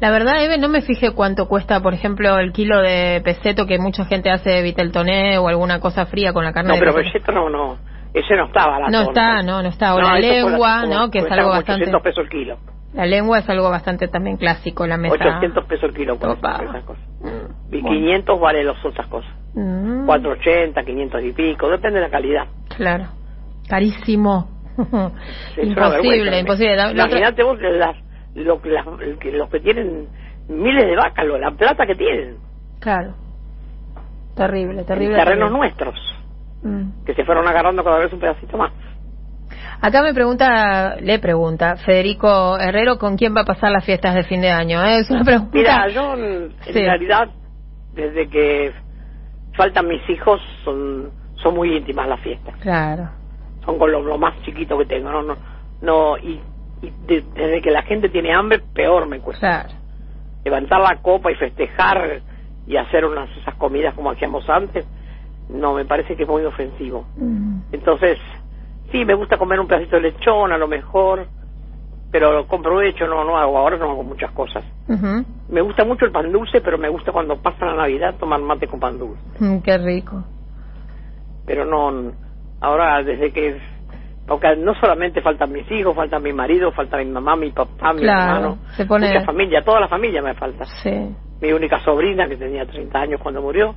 [0.00, 3.78] La verdad, Eve, no me fijé cuánto cuesta, por ejemplo, el kilo de peseto que
[3.78, 6.94] mucha gente hace de Viteltoné o alguna cosa fría con la carne No, de pero
[6.94, 7.32] peseto.
[7.32, 7.78] No, no.
[8.14, 8.90] Ese no está barato.
[8.90, 9.94] No está, no, no está.
[9.94, 11.10] O la eso fue lengua, como- ¿no?
[11.10, 11.84] Que es algo bastante...
[11.84, 12.58] 800 pesos el kilo.
[12.94, 15.14] La lengua es algo bastante también clásico en la mesa.
[15.14, 16.58] 800 pesos el kilo por Opa.
[16.64, 17.02] esas cosas.
[17.20, 17.96] Mm, Y bueno.
[17.98, 19.30] 500 vale las otras cosas.
[19.54, 22.44] Mm, 480, 500 y pico, depende de la calidad.
[22.76, 23.04] Claro.
[23.68, 24.48] Carísimo.
[24.78, 24.82] Sí,
[25.62, 26.38] imposible, vergüenza.
[26.38, 26.76] imposible.
[26.76, 27.96] La- la Imagínate vos que las,
[28.34, 30.08] lo, las- los que tienen
[30.48, 32.36] miles de vacas, la plata que tienen,
[32.80, 33.14] Claro.
[34.36, 35.16] Terrible, en terrible.
[35.16, 35.58] terrenos terrible.
[35.58, 35.94] nuestros,
[36.62, 37.04] Mm.
[37.04, 38.72] que se fueron agarrando cada vez un pedacito más.
[39.80, 44.24] Acá me pregunta, le pregunta Federico Herrero con quién va a pasar las fiestas de
[44.24, 44.84] fin de año.
[44.84, 44.98] ¿eh?
[44.98, 45.50] Es una pregunta.
[45.54, 46.72] Mira, yo en, Sí.
[46.72, 47.28] realidad,
[47.94, 48.72] desde que
[49.56, 52.56] faltan mis hijos, son, son muy íntimas las fiestas.
[52.60, 53.10] Claro.
[53.64, 55.36] son con lo, lo más chiquito que tengo, no, no,
[55.82, 56.40] no y,
[56.82, 59.64] y de- desde que la gente tiene hambre, peor me cuesta.
[59.64, 59.78] Claro.
[60.44, 62.22] Levantar la copa y festejar
[62.66, 64.86] y hacer unas esas comidas como hacíamos antes,
[65.48, 67.06] no, me parece que es muy ofensivo.
[67.16, 67.60] Mm.
[67.72, 68.18] Entonces,
[68.92, 71.26] sí, me gusta comer un pedacito de lechón, a lo mejor,
[72.10, 74.64] pero con provecho no, no hago, ahora no hago muchas cosas.
[75.48, 78.66] Me gusta mucho el pan dulce, pero me gusta cuando pasa la Navidad tomar mate
[78.66, 79.22] con pan dulce.
[79.38, 80.24] Mm, qué rico.
[81.46, 82.12] pero no
[82.60, 83.58] ahora desde que
[84.26, 88.02] porque no solamente faltan mis hijos falta mi marido falta mi mamá mi papá mi
[88.02, 91.16] Claro, hermano se pone- mucha familia toda la familia me falta Sí.
[91.40, 93.74] mi única sobrina que tenía 30 años cuando murió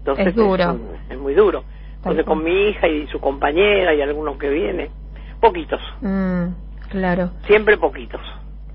[0.00, 0.76] entonces Es duro.
[1.08, 1.62] es muy duro
[1.96, 4.88] entonces con mi hija y su compañera y algunos que vienen
[5.40, 6.48] poquitos Mm,
[6.90, 7.30] claro.
[7.46, 8.20] siempre poquitos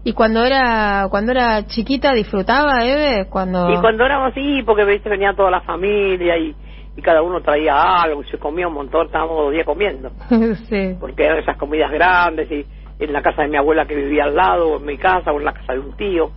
[0.08, 3.26] ¿Y cuando era cuando era chiquita disfrutaba, Eve?
[3.28, 3.72] Cuando...
[3.72, 6.56] y cuando éramos así porque viste venía toda la familia y
[6.98, 10.12] y cada uno traía algo y se comía un montón estábamos dos días comiendo
[10.70, 10.96] sí.
[11.00, 12.66] porque eran esas comidas grandes y
[13.00, 15.40] en la casa de mi abuela que vivía al lado o en mi casa o
[15.40, 16.32] en la casa de un tío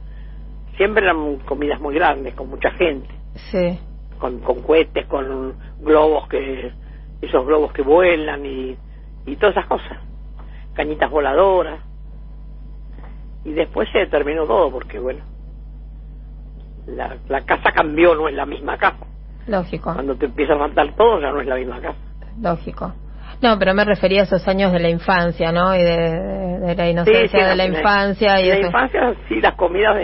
[0.77, 3.09] siempre eran comidas muy grandes, con mucha gente.
[3.51, 3.79] Sí.
[4.19, 6.73] Con, con cohetes, con globos que,
[7.21, 8.77] esos globos que vuelan y,
[9.27, 9.99] y todas esas cosas.
[10.75, 11.81] Cañitas voladoras.
[13.45, 15.25] Y después se terminó todo porque, bueno,
[16.87, 19.07] la, la casa cambió, no es la misma casa.
[19.47, 19.93] Lógico.
[19.95, 21.99] Cuando te empieza a matar todo, ya no es la misma casa.
[22.41, 22.95] Lógico.
[23.41, 25.75] No, pero me refería a esos años de la infancia, ¿no?
[25.75, 28.41] Y de, de, la inocencia de la, infancia.
[28.41, 29.97] y en la infancia, sí, las comidas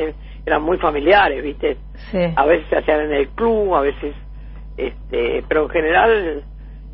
[0.46, 1.76] eran muy familiares, ¿viste?
[2.10, 2.18] Sí.
[2.36, 4.14] A veces se hacían en el club, a veces.
[4.76, 6.44] este Pero en general,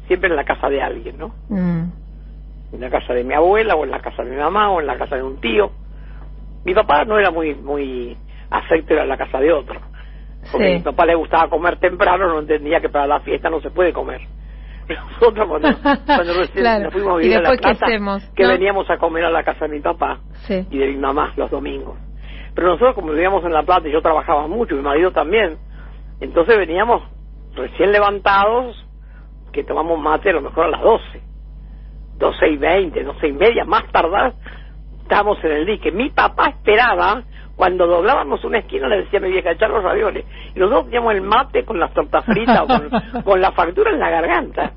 [0.06, 1.34] siempre en la casa de alguien, ¿no?
[1.48, 1.84] Mm.
[2.74, 4.86] En la casa de mi abuela, o en la casa de mi mamá, o en
[4.86, 5.70] la casa de un tío.
[6.64, 8.16] Mi papá no era muy muy
[8.50, 9.80] afecto, era en la casa de otro.
[10.52, 10.72] Porque Sí.
[10.72, 13.70] a mi papá le gustaba comer temprano, no entendía que para la fiesta no se
[13.70, 14.20] puede comer.
[14.88, 15.68] Nosotros cuando,
[16.06, 16.84] cuando Claro.
[16.84, 18.22] nos fuimos a ¿Y vivir a La hacemos?
[18.34, 20.66] que veníamos a comer a la casa de mi papá Sí.
[20.70, 21.96] y de mi mamá los domingos.
[22.54, 25.58] Pero nosotros como vivíamos en La Plata y yo trabajaba mucho, mi marido también,
[26.20, 27.02] entonces veníamos
[27.54, 28.76] recién levantados,
[29.52, 31.22] que tomamos mate a lo mejor a las 12,
[32.18, 34.34] 12 y 20, 12 y media, más tardar,
[35.02, 35.90] estábamos en el dique.
[35.90, 37.24] Mi papá esperaba,
[37.60, 40.24] cuando doblábamos una esquina le decía a mi vieja, echar los ravioles.
[40.54, 43.98] Y nosotros teníamos el mate con las tortas fritas o con, con la factura en
[44.00, 44.72] la garganta.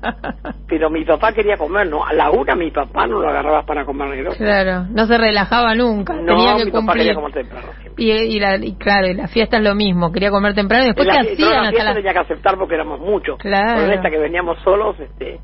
[0.68, 3.86] Pero mi papá quería comer, no, a la una mi papá no lo agarraba para
[3.86, 4.22] comer.
[4.22, 4.32] ¿no?
[4.32, 6.98] Claro, no se relajaba nunca, No, tenía que mi papá cumplir.
[7.04, 7.66] quería comer temprano.
[7.96, 10.86] Y, y, la, y claro, y la fiesta es lo mismo, quería comer temprano y
[10.88, 11.94] después la- qué hacían la hasta fiesta las...
[11.94, 13.38] tenía que aceptar porque éramos muchos.
[13.38, 13.80] Claro.
[13.80, 15.40] En esta que veníamos solos, este,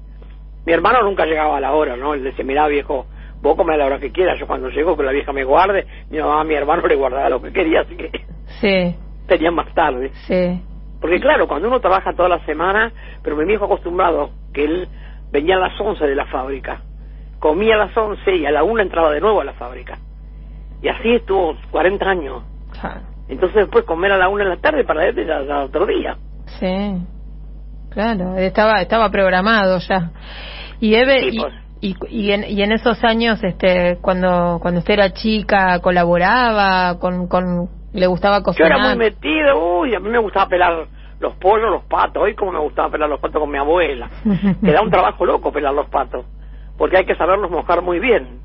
[0.66, 2.12] mi hermano nunca llegaba a la hora, ¿no?
[2.12, 3.06] Él decía, mirá viejo,
[3.42, 5.86] vos comés a la hora que quieras, yo cuando llego que la vieja me guarde,
[6.10, 8.10] mi mamá a mi hermano le guardaba lo que quería, así que
[8.60, 8.94] Sí,
[9.26, 10.10] tenía más tarde.
[10.26, 10.60] sí,
[11.00, 14.88] Porque claro, cuando uno trabaja toda la semana, pero mi viejo acostumbrado, que él
[15.32, 16.82] venía a las 11 de la fábrica,
[17.38, 19.98] comía a las 11 y a la una entraba de nuevo a la fábrica.
[20.82, 22.42] Y así estuvo 40 años.
[23.28, 26.16] Entonces después comer a la una de la tarde para él ya otro día.
[26.58, 26.96] sí,
[27.90, 30.10] claro, estaba estaba programado ya.
[30.80, 31.52] Y Eve, Sí, pues.
[31.54, 37.26] y, y en, y en esos años, este, cuando cuando usted era chica, colaboraba con,
[37.28, 38.72] con le gustaba Yo cocinar.
[38.72, 40.86] era muy metido, uy, a mí me gustaba pelar
[41.20, 44.08] los pollos, los patos, hoy como me gustaba pelar los patos con mi abuela.
[44.62, 46.24] Te da un trabajo loco pelar los patos,
[46.78, 48.40] porque hay que saberlos mojar muy bien.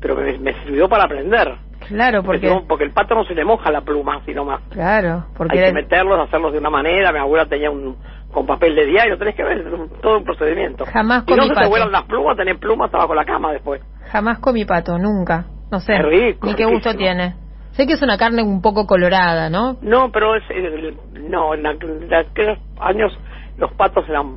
[0.00, 1.54] Pero me, me sirvió para aprender.
[1.88, 4.60] Claro, Porque, porque porque el pato no se le moja la pluma, sino más.
[4.70, 7.12] claro, porque hay que meterlos, hacerlos de una manera.
[7.12, 7.96] Mi abuela tenía un
[8.34, 10.84] con papel de diario, tenés que ver, es un- todo un procedimiento.
[10.86, 11.70] Jamás Si no comí se te pato.
[11.70, 13.80] vuelan las plumas, tenés plumas abajo la cama después.
[14.10, 15.46] jamás comí pato, nunca.
[15.70, 15.94] No sé.
[15.96, 16.98] Es rico, Ni qué gusto riquísimo.
[16.98, 17.34] tiene.
[17.72, 19.76] Sé que es una carne un poco colorada, ¿no?
[19.82, 20.94] No, pero es, eh,
[21.28, 23.16] no, en, aqu- en aquellos años
[23.56, 24.36] los patos eran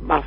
[0.00, 0.22] más,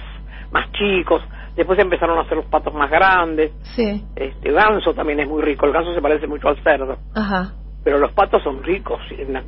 [0.51, 1.21] más chicos,
[1.55, 4.03] después empezaron a hacer los patos más grandes, Sí.
[4.15, 7.53] este ganso también es muy rico, el ganso se parece mucho al cerdo, Ajá.
[7.83, 8.99] pero los patos son ricos.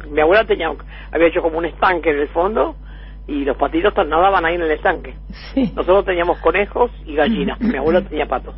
[0.09, 0.71] Mi abuela tenía,
[1.11, 2.75] había hecho como un estanque en el fondo
[3.27, 5.15] y los patitos nadaban ahí en el estanque.
[5.53, 5.71] Sí.
[5.75, 8.55] Nosotros teníamos conejos y gallinas, mi abuela tenía patos.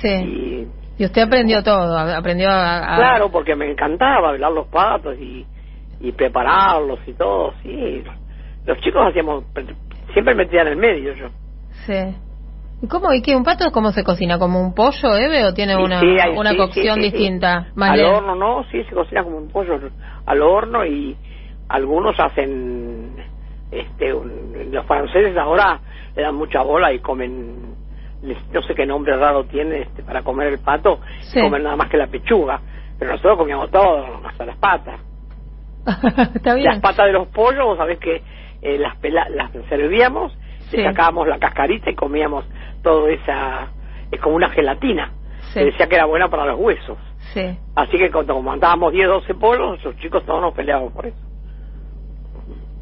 [0.00, 0.08] Sí.
[0.08, 2.94] Y Y usted aprendió todo, aprendió a...
[2.94, 5.44] a- Claro, porque me encantaba velar los patos y,
[6.00, 8.02] y prepararlos y todo, sí.
[8.64, 9.44] Los chicos hacíamos,
[10.12, 11.26] siempre me metían en el medio yo.
[11.86, 12.16] Sí.
[12.82, 13.12] ¿Y cómo?
[13.12, 13.34] ¿Y qué?
[13.36, 14.38] ¿Un pato cómo se cocina?
[14.38, 15.44] ¿Como un pollo, Eve?
[15.46, 17.68] ¿O tiene una, sí, hay- una sí, cocción distinta?
[17.74, 19.78] Más Al horno no, sí, se cocina como un pollo
[20.26, 21.16] al horno y
[21.68, 23.16] algunos hacen,
[23.70, 25.80] este, un- los franceses ahora
[26.14, 27.74] le dan mucha bola y comen,
[28.52, 31.40] no sé qué nombre raro tiene este, para comer el pato, Sí.
[31.40, 32.60] comen nada más que la pechuga,
[32.98, 35.00] pero nosotros comíamos todo, hasta las patas.
[36.34, 36.66] Está bien.
[36.66, 38.22] Las patas de los pollos, vos sabés que
[38.62, 40.36] eh, las, pela- las servíamos,
[40.70, 40.78] Sí.
[40.78, 42.46] le sacábamos la cascarita y comíamos
[42.82, 43.68] todo esa,
[44.10, 45.12] es como una gelatina.
[45.52, 45.60] Sí.
[45.60, 46.96] Se decía que era buena para los huesos.
[47.34, 47.58] Sí.
[47.76, 51.18] Así que cuando mandábamos 10, 12 pollos, los chicos todos nos peleábamos por eso.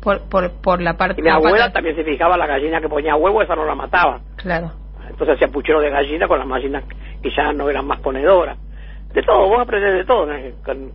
[0.02, 1.20] Por, por, por la parte...
[1.20, 3.76] Y mi la abuela también se fijaba la gallina que ponía huevo, esa no la
[3.76, 4.20] mataba.
[4.36, 4.72] Claro.
[5.08, 6.84] Entonces hacía puchero de gallina con las gallinas
[7.22, 8.58] que ya no eran más ponedoras.
[9.14, 10.34] De todo, vos aprendés de todo, ¿no?
[10.64, 10.90] con,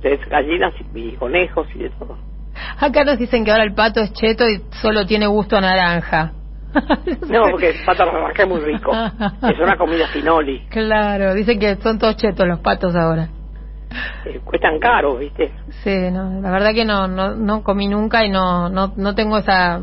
[0.00, 2.16] de gallinas y, y conejos y de todo.
[2.78, 6.32] Acá nos dicen que ahora el pato es cheto y solo tiene gusto a naranja.
[7.28, 8.92] No, porque el pato naranja es muy rico.
[9.42, 10.66] Es una comida finoli.
[10.68, 13.28] Claro, dicen que son todos chetos los patos ahora.
[14.26, 15.52] Eh, cuestan caros, ¿viste?
[15.82, 19.38] Sí, no, la verdad que no, no, no comí nunca y no, no, no tengo
[19.38, 19.80] esa,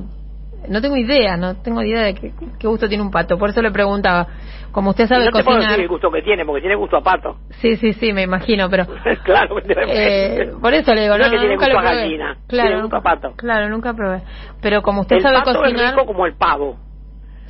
[0.68, 3.38] no tengo idea, no tengo idea de qué, qué gusto tiene un pato.
[3.38, 4.28] Por eso le preguntaba,
[4.72, 5.70] como usted sabe no te puedo cocinar.
[5.70, 7.38] decir el gusto que tiene, porque tiene gusto a pato.
[7.62, 8.86] Sí, sí, sí, me imagino, pero
[9.24, 12.68] claro, eh, por eso le digo, no, que tiene nunca gusto lo a gallina, Claro,
[12.70, 13.34] tiene gusto a pato.
[13.36, 14.22] Claro, nunca probé.
[14.62, 16.78] Pero como usted el sabe pato cocinar, es rico como el pavo.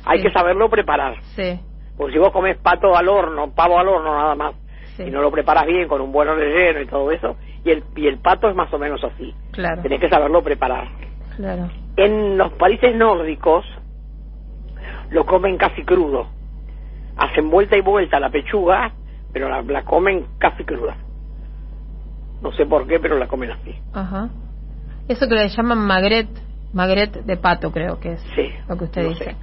[0.04, 1.16] Hay que saberlo preparar.
[1.34, 1.58] sí,
[1.96, 4.54] Porque si vos comes pato al horno, pavo al horno nada más,
[4.98, 8.06] y no lo preparas bien con un buen relleno y todo eso, y el, y
[8.06, 9.34] el pato es más o menos así.
[9.52, 9.82] Claro.
[9.82, 10.88] Tenés que saberlo preparar.
[11.36, 11.68] Claro.
[11.96, 13.64] En los países nórdicos
[15.10, 16.28] lo comen casi crudo.
[17.16, 18.92] Hacen vuelta y vuelta la pechuga,
[19.32, 20.96] pero la, la comen casi cruda.
[22.42, 23.74] No sé por qué, pero la comen así.
[23.92, 24.28] Ajá.
[25.08, 26.28] Eso que le llaman magret,
[26.76, 29.24] magret de pato creo que es Sí, lo que usted no dice.
[29.24, 29.36] sé.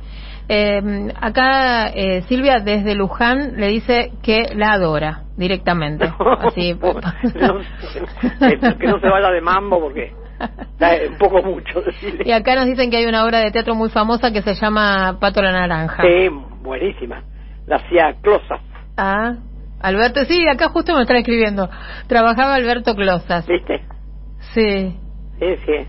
[0.50, 6.06] Eh, acá eh, Silvia desde Luján le dice que la adora directamente.
[6.40, 6.74] Así.
[6.74, 6.94] No,
[8.78, 10.14] que, no se vaya de mambo porque
[11.10, 12.24] un poco mucho decirle.
[12.26, 15.18] Y acá nos dicen que hay una obra de teatro muy famosa que se llama
[15.20, 16.04] Pato la Naranja.
[16.04, 16.30] Sí,
[16.62, 17.24] buenísima.
[17.66, 18.60] La hacía Closas,
[18.98, 19.36] Ah,
[19.82, 21.70] Alberto, sí, acá justo me están escribiendo.
[22.08, 23.48] Trabajaba Alberto Closas.
[23.48, 23.82] ¿viste?
[24.54, 24.98] Sí,
[25.40, 25.88] Sí, sí.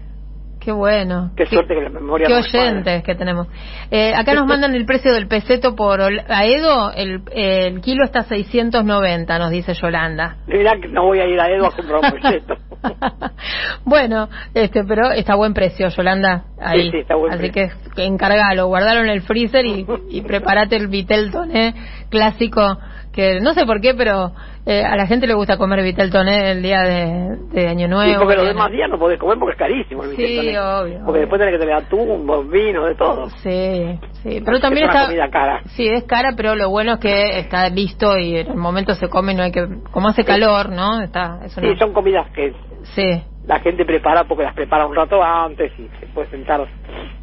[0.64, 1.30] Qué bueno.
[1.36, 3.48] Qué suerte que la memoria Qué oyentes que tenemos.
[3.90, 6.90] Eh, acá nos mandan el precio del peseto por Aedo.
[6.92, 10.38] El, el kilo está a 690, nos dice Yolanda.
[10.46, 12.56] Mirá que no voy a ir a Edo a comprar un proyecto.
[13.84, 16.44] bueno, este, pero está buen precio, Yolanda.
[16.58, 16.84] Ahí.
[16.84, 17.76] Sí, sí, está buen Así precio.
[17.84, 21.74] que, que encargalo, guardalo en el freezer y, y prepárate el Vitel Toné
[22.08, 22.78] clásico.
[23.12, 24.32] Que no sé por qué, pero
[24.66, 28.10] eh, a la gente le gusta comer Vitel Toné el día de, de Año Nuevo.
[28.10, 30.58] y porque los de- demás días no podés comer porque es carísimo el Sí, Vicente.
[30.58, 31.20] obvio, Porque obvio.
[31.20, 33.28] después tenés que tener atún, buen vino, de todo.
[33.42, 35.06] Sí, sí, pero también es una está.
[35.06, 35.60] comida cara.
[35.76, 39.08] Sí, es cara, pero lo bueno es que está listo y en el momento se
[39.08, 39.66] come, no hay que.
[39.90, 41.00] Como hace calor, ¿no?
[41.02, 42.54] Está, es una- Sí, son comidas que
[42.84, 46.66] Sí, la gente prepara porque las prepara un rato antes y se puede sentar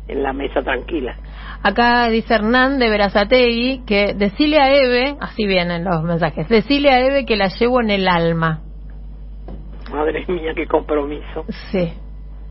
[0.07, 1.15] en la mesa tranquila.
[1.63, 6.99] Acá dice Hernán de Verazategui que decile a Eve, así vienen los mensajes, decile a
[6.99, 8.61] Eve que la llevo en el alma.
[9.91, 11.45] Madre mía, qué compromiso.
[11.71, 11.93] Sí.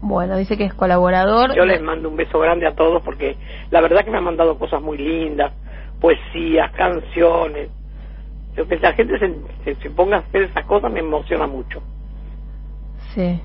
[0.02, 1.54] Bueno, dice que es colaborador.
[1.54, 3.36] Yo les mando un beso grande a todos porque
[3.70, 5.52] la verdad que me han mandado cosas muy lindas,
[6.00, 7.70] poesías, canciones.
[8.56, 9.34] Yo que la gente se,
[9.64, 11.82] se, se ponga a hacer esas cosas me emociona mucho.
[13.14, 13.40] Sí.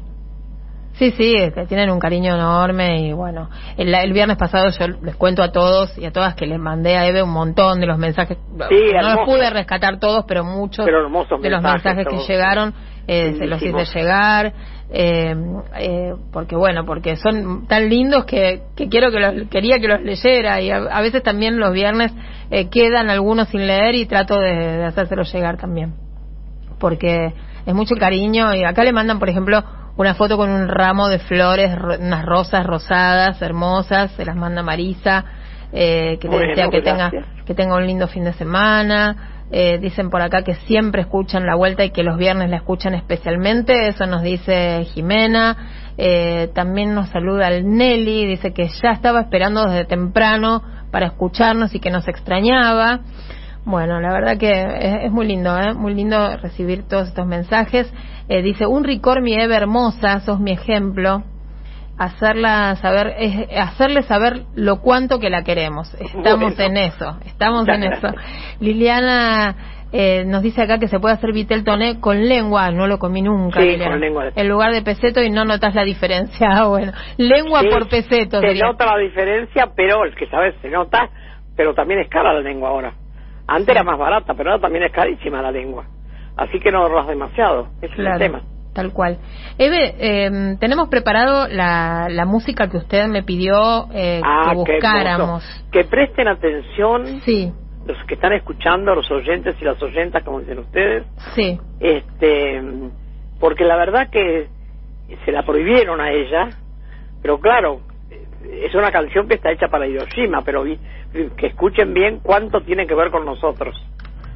[0.97, 4.87] Sí, sí, es que tienen un cariño enorme y bueno, el, el viernes pasado yo
[5.03, 7.85] les cuento a todos y a todas que les mandé a Eve un montón de
[7.85, 8.37] los mensajes.
[8.57, 12.73] no los pude rescatar todos, pero muchos Pero de los mensajes, que llegaron
[13.07, 14.53] eh, se los hice llegar.
[14.89, 15.35] Eh,
[15.79, 19.99] eh, porque bueno, porque son tan lindos que, que quiero que los, quería que los
[20.01, 22.13] leyera y a, a veces también los viernes
[22.51, 25.95] eh, quedan algunos sin leer y trato de, de hacérselos llegar también
[26.79, 27.33] porque
[27.65, 28.53] es mucho cariño.
[28.53, 29.63] Y acá le mandan por ejemplo
[29.97, 35.23] una foto con un ramo de flores unas rosas rosadas hermosas se las manda Marisa
[35.71, 37.11] eh, que le Bueno, desea que tenga
[37.45, 39.31] que tenga un lindo fin de semana.
[39.51, 42.93] Eh, dicen por acá que siempre escuchan la vuelta y que los viernes la escuchan
[42.95, 43.87] especialmente.
[43.87, 45.93] Eso nos dice Jimena.
[45.97, 48.25] Eh, también nos saluda el Nelly.
[48.25, 53.01] Dice que ya estaba esperando desde temprano para escucharnos y que nos extrañaba
[53.65, 55.73] bueno, la verdad que es, es muy lindo, ¿eh?
[55.73, 57.91] muy lindo recibir todos estos mensajes.
[58.29, 61.23] Eh, dice, un ricor mi Eve hermosa, sos mi ejemplo.
[61.97, 65.93] Hacerla saber, es, hacerle saber lo cuanto que la queremos.
[65.95, 68.07] Estamos en eso, estamos en eso.
[68.59, 69.55] Liliana
[69.93, 73.21] eh, nos dice acá que se puede hacer vitel toné con lengua, no lo comí
[73.21, 73.61] nunca.
[73.61, 73.91] Sí, Liliana.
[73.91, 74.25] con lengua.
[74.35, 76.49] En lugar de peseto y no notas la diferencia.
[76.67, 78.41] Bueno, lengua Sí, por peseto.
[78.41, 81.09] Se nota la diferencia, pero el que sabes se nota,
[81.55, 82.93] pero también es cara la lengua ahora.
[83.47, 85.85] Antes era más barata, pero ahora también es carísima la lengua.
[86.37, 88.41] Así que no ahorras demasiado, ese es el tema.
[88.73, 89.19] tal cual.
[89.57, 95.43] Eve, eh, tenemos preparado la, la música que usted me pidió eh, ah, que buscáramos.
[95.71, 97.53] Que presten atención Sí,
[97.85, 102.61] los que están escuchando, los oyentes y las oyentas, como dicen ustedes, sí, este
[103.39, 104.47] porque la verdad que
[105.23, 106.49] se la prohibieron a ella
[107.21, 107.79] pero claro
[108.63, 110.79] es una canción que está hecha para Hiroshima pero vi-
[111.37, 113.75] que escuchen bien cuánto tiene que ver con nosotros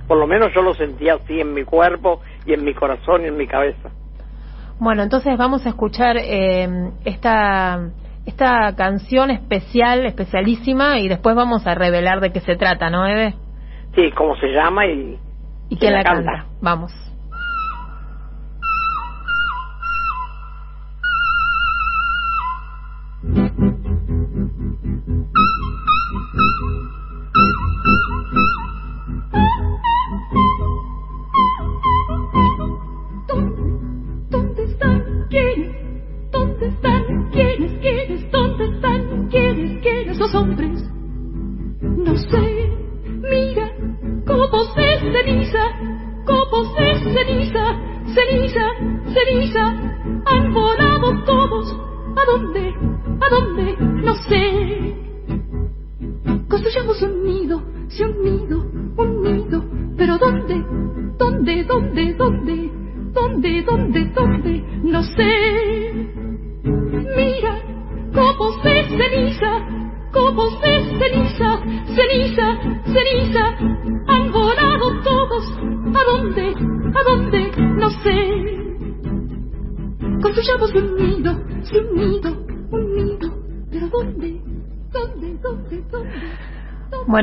[0.07, 3.27] por lo menos yo lo sentía así en mi cuerpo y en mi corazón y
[3.27, 3.89] en mi cabeza
[4.79, 6.67] Bueno, entonces vamos a escuchar eh,
[7.05, 7.79] esta
[8.25, 13.33] esta canción especial, especialísima, y después vamos a revelar de qué se trata, ¿no, Eve?
[13.95, 15.17] sí cómo se llama y
[15.69, 16.31] ¿Y quién la canta?
[16.31, 16.45] canta?
[16.61, 17.08] Vamos.
[40.33, 40.68] Los?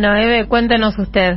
[0.06, 1.34] Bueno, Eve, cuéntenos usted.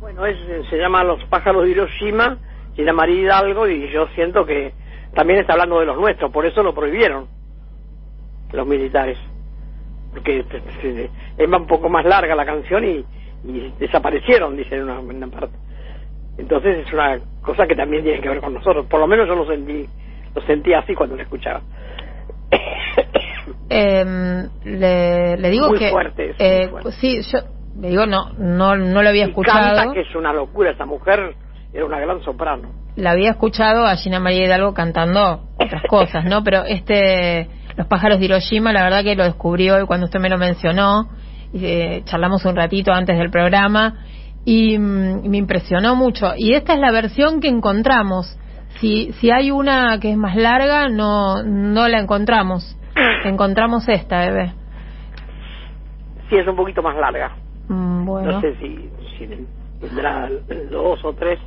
[0.00, 0.36] Bueno, es,
[0.70, 2.38] se llama Los pájaros de Hiroshima,
[2.76, 4.72] se llama María Hidalgo y yo siento que
[5.16, 7.26] también está hablando de los nuestros, por eso lo prohibieron
[8.52, 9.18] los militares.
[10.12, 10.44] Porque
[11.38, 13.04] es un poco más larga la canción y,
[13.42, 15.56] y desaparecieron, dicen en una, una parte.
[16.36, 18.86] Entonces es una cosa que también tiene que ver con nosotros.
[18.86, 19.88] Por lo menos yo lo sentí,
[20.36, 21.62] lo sentí así cuando lo escuchaba.
[23.70, 24.04] Eh,
[24.64, 26.92] le, le digo Muy que fuerte, eh, muy fuerte.
[26.92, 29.76] sí, yo le digo no, no, no lo había Y escuchado.
[29.76, 31.34] canta que es una locura esa mujer,
[31.72, 32.68] era una gran soprano.
[32.96, 36.42] La había escuchado a Gina María Hidalgo cantando otras cosas, ¿no?
[36.42, 40.28] Pero este, los pájaros de Hiroshima, la verdad que lo descubrí hoy cuando usted me
[40.28, 41.08] lo mencionó.
[41.52, 44.04] Y, eh, charlamos un ratito antes del programa
[44.44, 46.32] y, mm, y me impresionó mucho.
[46.36, 48.38] Y esta es la versión que encontramos.
[48.80, 52.76] Si, si hay una que es más larga, no, no la encontramos.
[53.24, 54.52] Encontramos esta, bebé.
[56.28, 57.34] Sí, es un poquito más larga.
[57.68, 58.32] Mm, bueno.
[58.32, 59.46] No sé si, si
[59.80, 60.28] tendrá
[60.70, 61.38] dos o tres,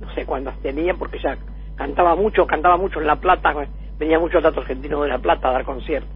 [0.00, 1.36] no sé cuántas tenía, porque ya
[1.74, 3.52] cantaba mucho, cantaba mucho en La Plata,
[3.98, 6.10] venía mucho teatro argentino de La Plata a dar conciertos.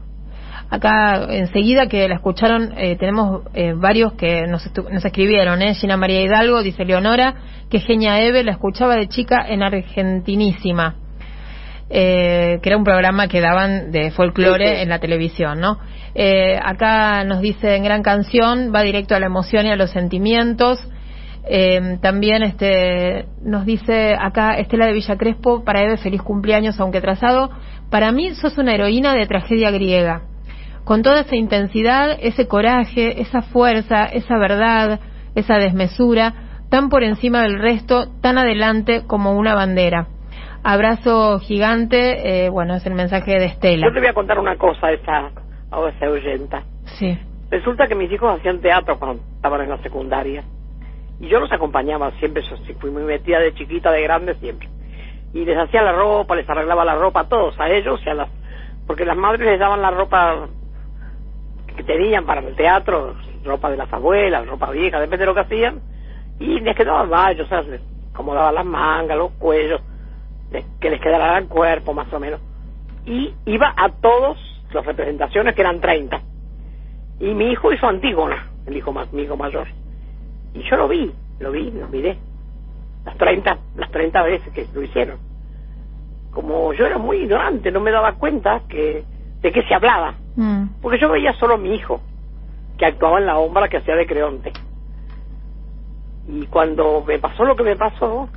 [0.70, 5.74] Acá, enseguida que la escucharon, eh, tenemos eh, varios que nos, estu- nos escribieron, ¿eh?
[5.74, 7.34] Gina María Hidalgo, dice Leonora,
[7.68, 10.94] que genia Eve, la escuchaba de chica en Argentinísima,
[11.90, 14.82] eh, que era un programa que daban de folclore Sí, sí.
[14.82, 15.78] en la televisión, ¿no?
[16.14, 19.90] Eh, acá nos dice en gran canción, va directo a la emoción y a los
[19.90, 20.78] sentimientos.
[21.44, 27.00] Eh, también este nos dice acá Estela de Villa Crespo para Eve feliz cumpleaños aunque
[27.00, 27.50] trazado
[27.90, 30.22] para mí sos una heroína de tragedia griega.
[30.84, 35.00] Con toda esa intensidad ese coraje esa fuerza esa verdad
[35.34, 36.32] esa desmesura
[36.70, 40.06] tan por encima del resto tan adelante como una bandera.
[40.62, 43.88] Abrazo gigante eh, bueno es el mensaje de Estela.
[43.88, 45.32] Yo te voy a contar una cosa esa,
[45.72, 46.62] a esa oyenta.
[46.98, 47.18] sí
[47.52, 50.42] Resulta que mis hijos hacían teatro cuando estaban en la secundaria.
[51.20, 54.70] Y yo los acompañaba siempre, yo sí fui muy metida de chiquita, de grande siempre.
[55.34, 58.14] Y les hacía la ropa, les arreglaba la ropa a todos, a ellos y a
[58.14, 58.30] las...
[58.86, 60.48] Porque las madres les daban la ropa
[61.76, 65.40] que tenían para el teatro, ropa de las abuelas, ropa vieja, depende de lo que
[65.40, 65.82] hacían.
[66.40, 67.82] Y les quedaban varios, o sea, les
[68.14, 69.82] acomodaban las mangas, los cuellos,
[70.80, 72.40] que les quedara el cuerpo más o menos.
[73.04, 74.38] Y iba a todos
[74.74, 76.20] las representaciones, que eran 30.
[77.20, 79.68] Y mi hijo hizo Antígona, el hijo mi hijo mayor.
[80.54, 82.18] Y yo lo vi, lo vi, lo miré.
[83.04, 85.18] Las 30, las 30 veces que lo hicieron.
[86.30, 89.04] Como yo era muy ignorante, no me daba cuenta que
[89.40, 90.14] de qué se hablaba.
[90.36, 90.64] Mm.
[90.80, 92.00] Porque yo veía solo a mi hijo,
[92.78, 94.52] que actuaba en la sombra que hacía de Creonte.
[96.28, 98.28] Y cuando me pasó lo que me pasó,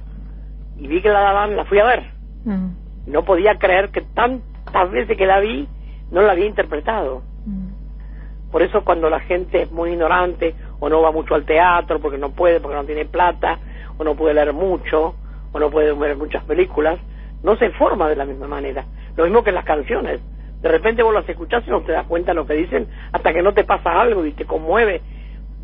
[0.77, 2.11] y vi que la daban, la fui a ver.
[2.43, 2.69] Mm.
[3.07, 5.67] No podía creer que tantas veces que la vi,
[6.11, 7.21] no la había interpretado.
[7.45, 8.51] Mm.
[8.51, 12.17] Por eso cuando la gente es muy ignorante o no va mucho al teatro porque
[12.17, 13.59] no puede, porque no tiene plata,
[13.97, 15.15] o no puede leer mucho,
[15.51, 16.99] o no puede ver muchas películas,
[17.43, 18.85] no se informa de la misma manera.
[19.15, 20.19] Lo mismo que las canciones.
[20.61, 23.33] De repente vos las escuchás y no te das cuenta de lo que dicen hasta
[23.33, 25.01] que no te pasa algo y te conmueve.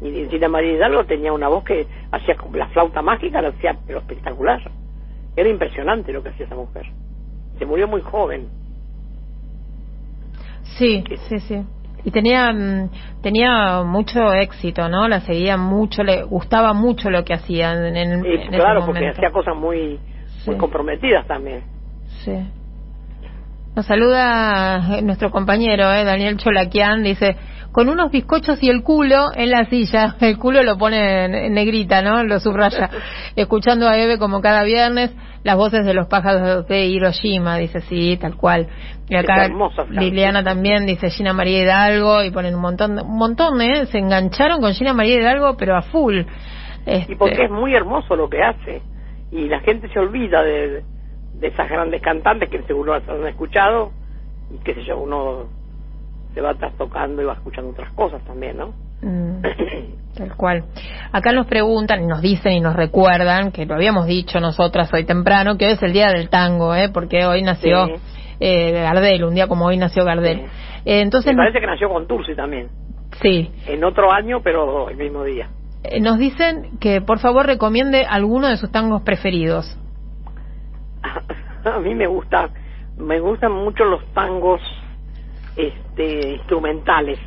[0.01, 3.77] Y Gina María Hidalgo tenía una voz que hacía como la flauta mágica, la hacía
[3.85, 4.61] pero espectacular.
[5.35, 6.85] Era impresionante lo que hacía esa mujer.
[7.57, 8.47] Se murió muy joven.
[10.63, 11.63] Sí, sí, sí.
[12.03, 12.89] Y tenía mm,
[13.21, 15.07] tenía mucho éxito, ¿no?
[15.07, 18.85] La seguía mucho, le gustaba mucho lo que hacía en, en, Y en ese claro,
[18.85, 19.99] porque hacía cosas muy,
[20.45, 21.63] muy comprometidas también.
[22.23, 22.33] Sí.
[23.75, 27.37] Nos saluda eh, nuestro compañero, eh, Daniel Cholaquian, dice,
[27.71, 32.01] con unos bizcochos y el culo en la silla, el culo lo pone en, negrita,
[32.01, 32.23] ¿no?
[32.23, 32.89] Lo subraya,
[33.35, 38.17] escuchando a Eve como cada viernes, las voces de los pájaros de Hiroshima, dice, sí,
[38.17, 38.67] tal cual.
[39.09, 39.49] Y acá.
[39.89, 43.87] Liliana también dice Gina María Hidalgo y ponen un montón, un montón, ¿eh?
[43.87, 46.19] Se engancharon con Gina María Hidalgo, pero a full.
[46.85, 48.81] Este, Y porque es muy hermoso lo que hace.
[49.31, 50.83] Y la gente se olvida de,
[51.33, 53.91] de esas grandes cantantes que seguro las han escuchado.
[54.53, 55.47] Y qué sé yo, uno
[56.33, 58.73] se va trastocando y va escuchando otras cosas también, ¿no?
[59.01, 59.41] Mm.
[60.17, 60.63] Tal cual.
[61.11, 65.05] Acá nos preguntan y nos dicen y nos recuerdan, que lo habíamos dicho nosotras hoy
[65.05, 66.89] temprano, que hoy es el día del tango, ¿eh?
[66.93, 67.93] porque hoy nació Sí.
[68.41, 70.39] eh, Gardel, un día como hoy nació Gardel.
[70.39, 70.45] Sí.
[70.85, 72.67] Eh, entonces, Me parece que nació con Tursi también.
[73.21, 75.49] sí, En otro año, pero el mismo día.
[75.83, 79.77] Eh, nos dicen que por favor recomiende alguno de sus tangos preferidos.
[81.65, 82.49] A mí me gusta,
[82.97, 84.61] me gustan mucho los tangos
[85.67, 87.19] este, instrumentales.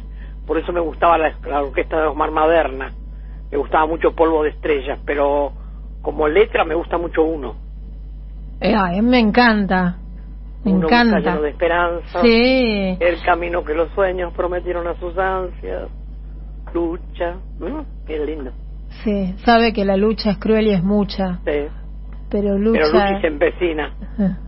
[0.47, 2.93] Por eso me gustaba la, la orquesta de Osmar Maderna.
[3.51, 5.53] Me gustaba mucho Polvo de Estrellas, pero
[6.03, 7.55] como letra me gusta mucho uno.
[8.61, 9.97] Eh, ay, me encanta.
[10.64, 11.18] Me uno encanta.
[11.18, 12.20] Lleno de esperanza.
[12.22, 12.97] Sí.
[13.01, 15.89] El camino que los sueños prometieron a sus ansias.
[16.72, 17.37] Lucha.
[17.59, 17.85] ¿no?
[18.07, 18.51] Qué lindo.
[19.03, 21.66] Sí, sabe que la lucha es cruel y es mucha, Sí.
[22.30, 22.80] pero lucha...
[22.93, 23.93] Pero se empecina.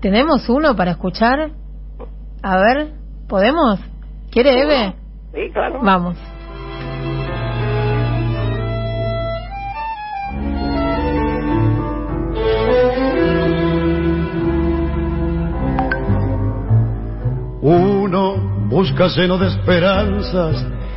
[0.00, 1.50] ¿Tenemos uno para escuchar?
[2.42, 2.92] A ver,
[3.26, 3.80] ¿podemos?
[4.30, 4.94] ¿Quiere Eve?
[5.34, 5.80] Sí, claro.
[5.82, 6.16] Vamos.
[17.60, 18.36] Uno
[18.68, 20.77] busca lleno de esperanzas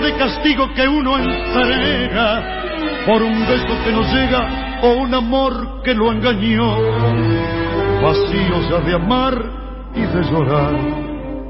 [0.00, 2.42] de castigo que uno entrega
[3.06, 6.76] por un beso que no llega o un amor que lo engañó.
[8.02, 9.34] Vacío ya de amar
[9.94, 10.74] y de llorar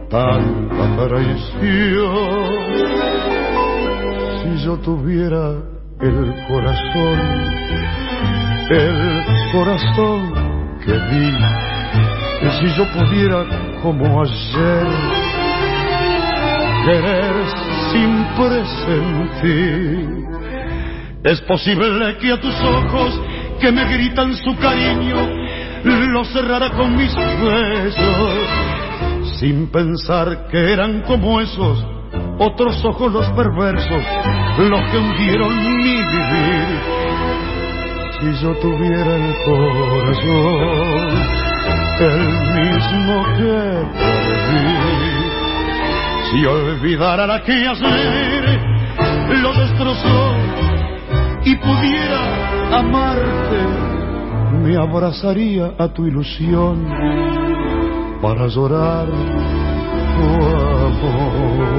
[0.09, 2.47] tanta traición.
[4.43, 5.55] Si yo tuviera
[6.01, 7.21] el corazón,
[8.71, 10.47] el corazón
[10.85, 10.93] que
[12.43, 13.45] y si yo pudiera
[13.83, 15.26] como ayer
[16.87, 17.35] querer
[17.93, 20.07] sin presentir.
[21.25, 23.21] Es posible que a tus ojos
[23.61, 25.29] que me gritan su cariño
[25.83, 28.39] los cerrara con mis besos,
[29.41, 31.85] sin pensar que eran como esos
[32.39, 34.05] otros ojos los perversos,
[34.59, 36.81] los que hundieron mi vivir.
[38.21, 41.09] Si yo tuviera el corazón,
[42.01, 42.29] el
[42.61, 43.57] mismo que
[43.99, 44.86] perdí
[46.31, 48.61] si olvidara la que ayer
[49.43, 50.33] lo destrozó
[51.45, 53.65] y pudiera amarte,
[54.63, 56.85] me abrazaría a tu ilusión
[58.21, 60.47] para llorar tu
[60.87, 61.77] amor.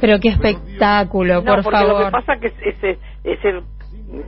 [0.00, 1.98] Pero qué espectáculo, No, por porque favor.
[2.00, 3.62] lo que pasa es que ese, ese,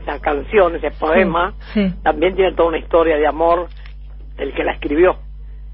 [0.02, 1.92] esa canción, ese poema, sí.
[2.02, 3.68] también tiene toda una historia de amor
[4.36, 5.16] del que la escribió.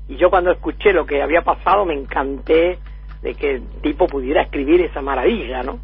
[0.08, 2.78] Y yo cuando escuché lo que había pasado me encanté
[3.26, 5.80] de que el tipo pudiera escribir esa maravilla, ¿no?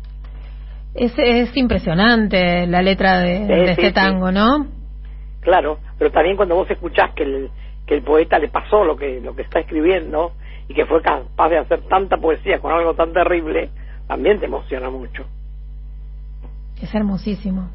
[0.94, 3.92] Es, es impresionante la letra de, Sí, de sí, este sí.
[3.92, 4.66] tango, ¿no?
[5.40, 7.50] Claro, pero también cuando vos escuchás que el,
[7.84, 10.32] que el poeta le pasó lo que, lo que está escribiendo
[10.68, 13.70] y que fue capaz de hacer tanta poesía con algo tan terrible,
[14.06, 15.24] también te emociona mucho.
[16.80, 17.68] Es hermosísimo.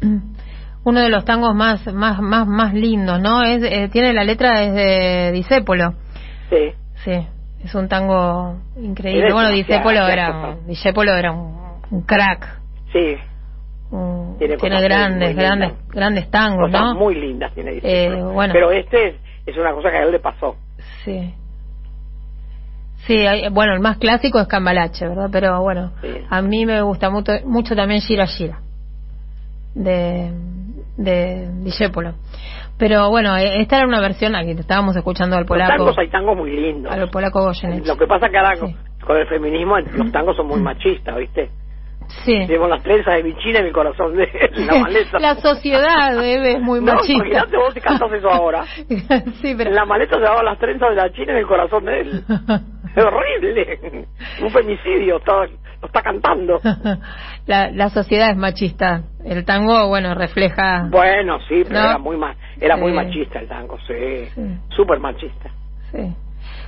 [0.84, 3.42] Uno de los tangos más más más más lindos, ¿no?
[3.42, 5.94] Es eh, tiene la letra desde Disépolo.
[6.50, 6.72] Sí,
[7.04, 7.26] Sí,
[7.64, 9.32] es un tango increíble.
[9.32, 10.56] Bueno, Disépolo era.
[10.66, 11.58] Disépolo era un,
[11.90, 12.58] un crack.
[12.92, 13.16] sí,
[13.90, 15.88] un- Tiene grandes grandes lindas.
[15.94, 16.94] grandes tangos, cosas ¿no?
[16.94, 18.52] muy lindas tiene Eh, bueno.
[18.52, 19.14] Pero este es,
[19.46, 20.56] es una cosa que a él le pasó.
[21.04, 21.34] Sí.
[23.06, 25.28] Sí, hay- bueno, el más clásico es Cambalache, ¿verdad?
[25.32, 26.08] Pero bueno, Sí.
[26.28, 28.58] a mí me gusta mucho, mucho también Gira Gira,
[29.74, 30.32] de,
[30.98, 32.14] de Discépolo.
[32.78, 36.08] Pero bueno, eh, esta era una versión, aquí estábamos escuchando al Los polaco, tangos hay
[36.10, 36.92] tangos muy lindos.
[36.92, 37.86] al polaco Goyeneche.
[37.86, 38.76] Lo que pasa que ahora Sí.
[39.04, 41.50] con el feminismo los tangos son muy machistas, ¿viste?
[42.24, 42.46] Sí.
[42.46, 44.26] Llevo las trenzas de mi china y mi corazón de
[44.66, 45.18] la maleta.
[45.18, 47.12] La sociedad, Eve, es muy no, machista.
[47.26, 48.64] imagínate vos si cantás eso ahora.
[49.42, 49.68] sí, pero...
[49.70, 52.24] En la maleta llevaba las trenzas de la china y el corazón de él.
[52.96, 54.06] Es horrible.
[54.42, 55.32] Un femicidio, está,
[55.82, 56.58] lo está cantando.
[57.48, 59.02] La, la sociedad es machista.
[59.24, 60.86] El tango, bueno, refleja...
[60.90, 61.86] Bueno, sí, pero ¿No?
[61.86, 62.96] era muy ma era muy Sí.
[62.96, 64.26] machista el tango, sí.
[64.34, 64.58] Sí.
[64.68, 65.50] Súper machista.
[65.90, 66.14] Sí.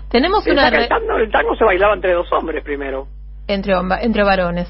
[0.09, 0.71] Tenemos Pensá una...
[0.71, 3.07] que el, tango, el tango se bailaba entre dos hombres primero.
[3.47, 4.69] Entre, entre varones.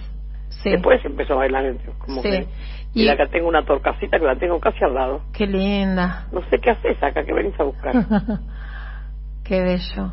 [0.63, 0.71] Sí.
[0.71, 2.31] Después empezó a bailar entre como Sí.
[2.31, 2.47] que...
[2.93, 5.23] Y- Y acá tengo una torcasita que la tengo casi al lado.
[5.33, 6.27] Qué linda.
[6.33, 7.93] No sé qué haces acá, que venís a buscar.
[9.45, 10.13] Qué bello.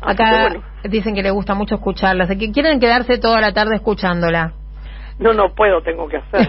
[0.00, 0.62] Así que Acá bueno.
[0.84, 4.54] dicen que le gusta mucho escucharla, así que quieren quedarse toda la tarde escuchándola.
[5.20, 6.48] No, no puedo, tengo que hacer.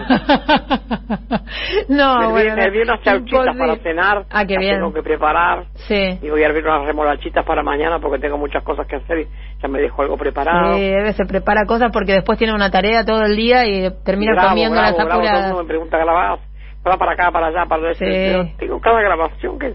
[1.90, 4.24] no, me, bueno, me vi unas chauchitas para cenar.
[4.30, 4.76] Ah, qué bien.
[4.76, 5.66] Tengo que preparar.
[5.74, 6.18] Sí.
[6.22, 9.28] Y voy a hervir unas remolachitas para mañana porque tengo muchas cosas que hacer y
[9.60, 10.76] ya me dejo algo preparado.
[10.76, 14.32] Sí, Eve se prepara cosas porque después tiene una tarea todo el día y termina
[14.32, 16.40] Y grabo, comiendo grabo, las grabo, todo el mundo me pregunta, ¿grabás?
[16.88, 17.94] Va para acá, para allá, para allá.
[17.94, 18.54] Sí.
[18.58, 19.74] Tengo cada grabación que...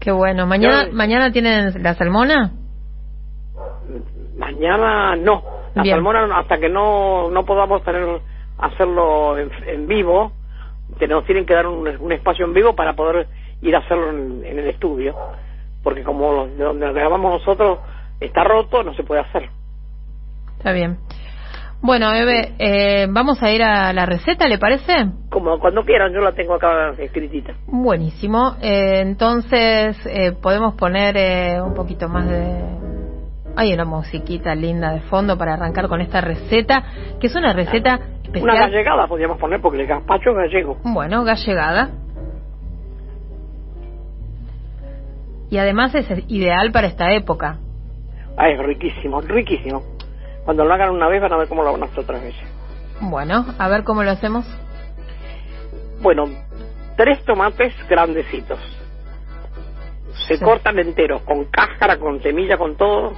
[0.00, 0.46] Qué bueno.
[0.46, 2.50] ¿Mañana, ¿Mañana tienen la salmona?
[4.36, 5.61] Mañana no.
[5.74, 5.96] La Bien.
[5.96, 8.20] salmona hasta que no no podamos tener
[8.58, 10.32] hacerlo en, en vivo,
[11.08, 13.26] nos tienen que dar un, un espacio en vivo para poder
[13.62, 15.16] ir a hacerlo en, en el estudio,
[15.82, 17.78] porque como lo- de donde grabamos nosotros
[18.20, 19.48] está roto, no se puede hacer.
[20.58, 20.98] Está bien.
[21.80, 24.92] Bueno, Eve, eh, vamos a ir a la receta, ¿le parece?
[25.30, 27.54] Como cuando quieran, yo la tengo acá escritita.
[27.66, 28.54] Buenísimo.
[28.62, 32.91] Eh, entonces, eh, podemos poner eh, un poquito más de...
[33.56, 36.84] Hay una musiquita linda de fondo para arrancar con esta receta,
[37.20, 38.58] que es una receta Una especial.
[38.70, 40.78] gallegada podríamos poner, porque el gazpacho es gallego.
[40.84, 41.90] Bueno, gallegada.
[45.50, 47.58] Y además es ideal para esta época.
[48.38, 49.82] Ah, es riquísimo, riquísimo.
[50.46, 52.42] Cuando lo hagan una vez van a ver cómo lo van a hacer otras veces.
[53.02, 54.46] Bueno, a ver cómo lo hacemos.
[56.00, 56.24] Bueno,
[56.96, 58.58] tres tomates grandecitos.
[60.26, 60.44] Se Sí.
[60.44, 63.12] cortan enteros, con cáscara, con semilla, con todo.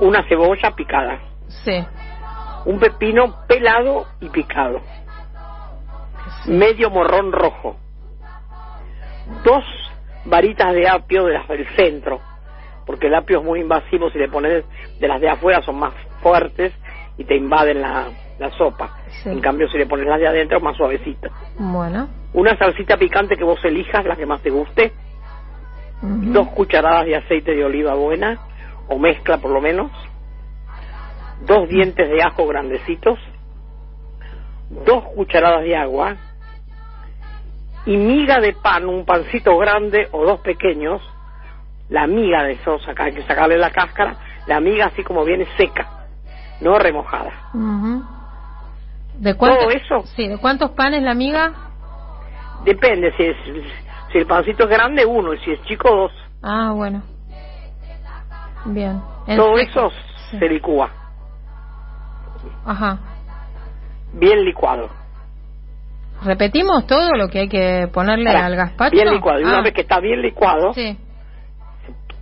[0.00, 1.20] Una cebolla picada.
[1.64, 1.84] Sí.
[2.66, 4.80] Un pepino pelado y picado.
[6.46, 7.76] Medio morrón rojo.
[9.44, 9.64] Dos
[10.24, 12.20] varitas de apio de las del centro.
[12.84, 14.10] Porque el apio es muy invasivo.
[14.10, 14.64] Si le pones
[14.98, 16.72] de las de afuera son más fuertes
[17.16, 18.98] y te invaden la, la sopa.
[19.22, 19.30] Sí.
[19.30, 21.30] En cambio, si le pones las de adentro, más suavecita.
[21.58, 22.08] Bueno.
[22.34, 24.92] Una salsita picante que vos elijas, la que más te guste.
[26.02, 28.38] Dos cucharadas de aceite de oliva buena,
[28.88, 29.90] o mezcla por lo menos.
[31.46, 33.18] Dos dientes de ajo grandecitos.
[34.70, 36.16] Dos cucharadas de agua.
[37.84, 41.00] Y miga de pan, un pancito grande o dos pequeños.
[41.88, 44.16] La miga de eso, hay que sacarle la cáscara.
[44.46, 46.06] La miga así como viene seca,
[46.60, 47.32] no remojada.
[49.18, 50.02] ¿De cuánto- Todo eso.
[50.16, 51.52] Sí, ¿de cuántos panes la amiga?
[52.64, 53.36] Depende, si, es,
[54.12, 56.12] si el pancito es grande, uno, y si es chico, dos.
[56.42, 57.02] Ah, bueno.
[58.66, 59.00] Bien.
[59.26, 59.90] En Todo eso
[60.30, 60.38] Sí.
[60.38, 60.90] se licúa,
[62.64, 62.98] Ajá.
[64.12, 64.88] bien licuado.
[66.24, 68.92] ¿Repetimos todo lo que hay que ponerle Ahora, al gazpacho?
[68.92, 69.40] Bien licuado.
[69.40, 70.98] Y una Ah, vez que está bien licuado, Sí,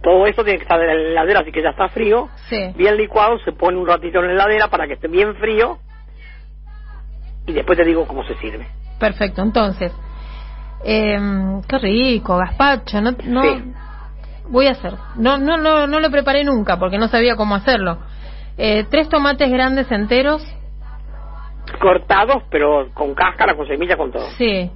[0.02, 0.92] todo eso tiene que estar en la
[1.22, 2.28] heladera, así que ya está frío.
[2.48, 2.72] sí.
[2.76, 5.78] Bien licuado, se pone un ratito en la heladera para que esté bien frío.
[7.46, 8.66] Y después te digo cómo se sirve.
[8.98, 9.92] Perfecto, entonces.
[10.84, 11.18] Eh,
[11.68, 13.00] qué rico, gazpacho.
[13.00, 13.64] No, no, Sí.
[14.48, 14.92] Voy a hacer.
[15.16, 17.98] No, no, no, no lo preparé nunca porque no sabía cómo hacerlo.
[18.56, 20.42] Eh, tres tomates grandes enteros.
[21.80, 24.26] Cortados, pero con cáscara, con semilla, con todo.
[24.38, 24.70] Sí.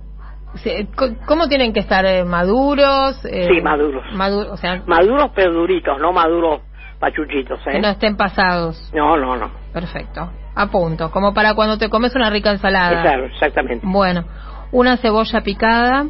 [0.57, 0.89] Sí,
[1.27, 2.07] ¿Cómo tienen que estar?
[2.07, 3.23] eh, ¿Maduros?
[3.27, 4.03] eh, Sí, maduros.
[4.15, 6.63] madu- o sea, Maduros, pero duritos, no maduros
[6.99, 7.81] pachuchitos, que ¿eh?
[7.81, 8.91] no estén pasados.
[8.95, 9.51] No, no, no.
[9.75, 10.31] Perfecto.
[10.55, 11.11] A punto.
[11.11, 13.03] Como para cuando te comes una rica ensalada.
[13.03, 13.87] Claro, exactamente.
[13.87, 14.25] Bueno,
[14.73, 16.07] una cebolla picada,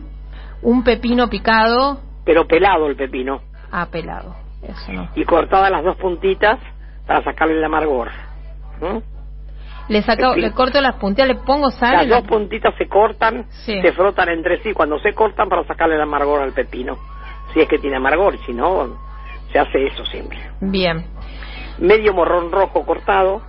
[0.63, 3.41] un pepino picado, Pero pelado el pepino.
[3.73, 4.35] Ah, pelado.
[4.63, 5.09] Eso no.
[5.15, 6.59] Y cortadas las dos puntitas
[7.07, 8.09] para sacarle el amargor.
[8.81, 8.99] ¿Mm?
[9.89, 11.93] Le saco, le corto las puntitas, le pongo sal.
[11.95, 13.81] Las dos lo- puntitas se cortan, Sí.
[13.81, 16.99] se frotan entre sí cuando se cortan para sacarle el amargor al pepino.
[17.55, 18.99] Si es que tiene amargor, si no,
[19.51, 20.39] se hace eso siempre.
[20.61, 21.07] Bien,
[21.79, 23.41] Medio morrón rojo cortado,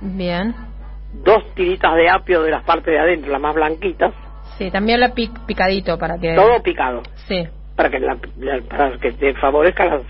[0.00, 0.54] bien.
[1.12, 4.14] dos tiritas de apio de las partes de adentro, las más blanquitas,
[4.56, 6.34] Sí, también la pic- picadito para que.
[6.34, 7.46] todo picado, Sí,
[7.76, 8.16] para que, la-
[8.68, 10.00] para que te favorezca la,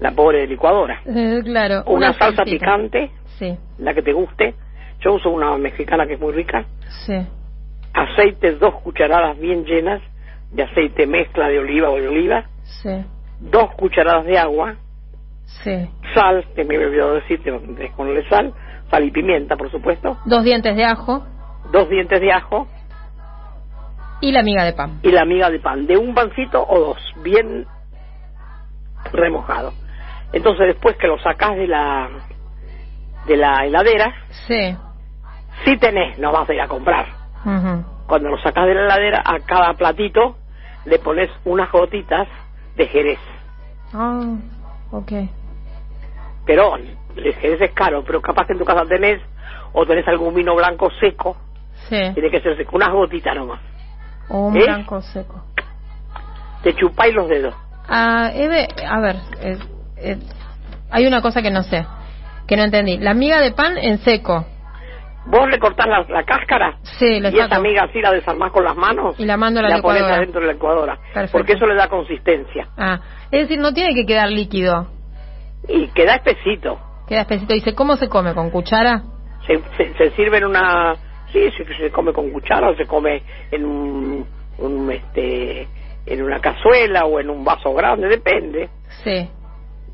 [0.00, 1.00] la pobre licuadora.
[1.06, 1.82] Eh, claro.
[1.86, 2.44] Una, salsa salsita.
[2.58, 4.54] picante, Sí, la que te guste.
[5.00, 6.64] Yo uso una mexicana que es muy rica.
[7.06, 7.14] sí.
[7.92, 10.00] Aceite, dos cucharadas bien llenas
[10.52, 12.44] de aceite mezcla de oliva o de oliva.
[12.82, 12.90] Sí,
[13.40, 14.76] Dos cucharadas de agua.
[15.64, 15.88] sí.
[16.14, 18.52] Sal, que me he olvidado decirte, de ponerle sal.
[18.90, 20.18] Sal y pimienta, por supuesto.
[20.26, 21.24] Dos dientes de ajo
[21.72, 22.66] Dos dientes de ajo
[24.20, 25.00] y la miga de pan.
[25.02, 25.86] y la miga de pan.
[25.86, 27.66] De un pancito o dos, bien
[29.12, 29.72] remojado.
[30.32, 32.08] Entonces después que lo sacas de la
[33.26, 34.14] de la heladera,
[34.46, 34.76] Sí.
[35.64, 37.06] si tenés, no vas a ir a comprar.
[38.06, 40.36] Cuando lo sacas de la heladera, a cada platito
[40.84, 42.26] le pones unas gotitas
[42.76, 43.18] de jerez.
[43.92, 44.20] Ah,
[44.90, 45.12] ok.
[46.46, 49.20] Pero el jerez es caro, pero capaz que en tu casa tenés
[49.72, 51.36] o tenés algún vino blanco seco,
[51.88, 51.96] Sí.
[52.14, 53.60] tiene que ser seco, unas gotitas nomás.
[54.30, 54.64] O un ¿Eh?
[54.64, 55.42] blanco seco.
[56.62, 57.54] Te chupáis los dedos.
[57.88, 59.58] Ah, Eve, a ver, eh,
[59.96, 60.18] eh,
[60.90, 61.84] hay una cosa que no sé,
[62.46, 62.98] que no entendí.
[62.98, 64.44] La miga de pan en seco.
[65.26, 67.62] Vos le cortás la, la cáscara Sí, le y esa saco.
[67.62, 70.14] miga así la desarmás con las manos Y la mando a la la licuadora.
[70.16, 70.96] adentro de la licuadora.
[71.12, 71.32] Perfecto.
[71.38, 72.68] Porque eso le da consistencia.
[72.78, 73.00] Ah,
[73.30, 74.86] es decir, no tiene que quedar líquido.
[75.68, 76.78] Y queda espesito.
[77.06, 77.52] Queda espesito.
[77.52, 78.32] Dice, ¿cómo se come?
[78.34, 79.02] ¿Con cuchara?
[79.46, 80.94] Se, se, se sirve en una...
[81.32, 84.26] Sí, se, se come con cuchara o se come en un,
[84.58, 85.68] un, este
[86.06, 88.68] en una cazuela o en un vaso grande, depende.
[89.04, 89.28] Sí.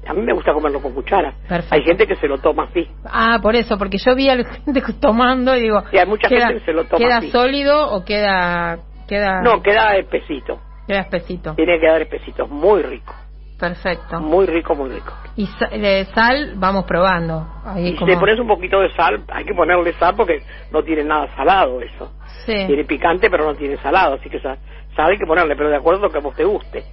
[0.07, 1.33] A mí me gusta comerlo con cuchara.
[1.49, 1.75] Perfecto.
[1.75, 2.89] Hay gente que se lo toma así.
[3.05, 6.29] Ah, por eso, porque yo vi a la gente tomando y digo, Sí, hay mucha
[6.29, 7.31] ¿queda, gente que se lo toma ¿queda así.
[7.31, 8.79] sólido o queda
[9.09, 10.61] queda No, queda espesito.
[10.87, 11.55] queda espesito?
[11.57, 12.47] Tiene que dar espesito.
[12.47, 13.13] Muy rico.
[13.59, 14.21] Perfecto.
[14.21, 15.13] Muy rico, muy rico.
[15.37, 15.49] Y
[15.79, 17.47] de sal vamos probando.
[17.65, 20.83] Ahí Y si le pones un poquito de sal, hay que ponerle sal porque no
[20.83, 22.13] tiene nada salado eso.
[22.45, 22.55] Sí.
[22.67, 24.59] Tiene picante, pero no tiene salado, así que sa-
[24.95, 26.85] sal hay que ponerle, pero de acuerdo a lo que a vos te guste.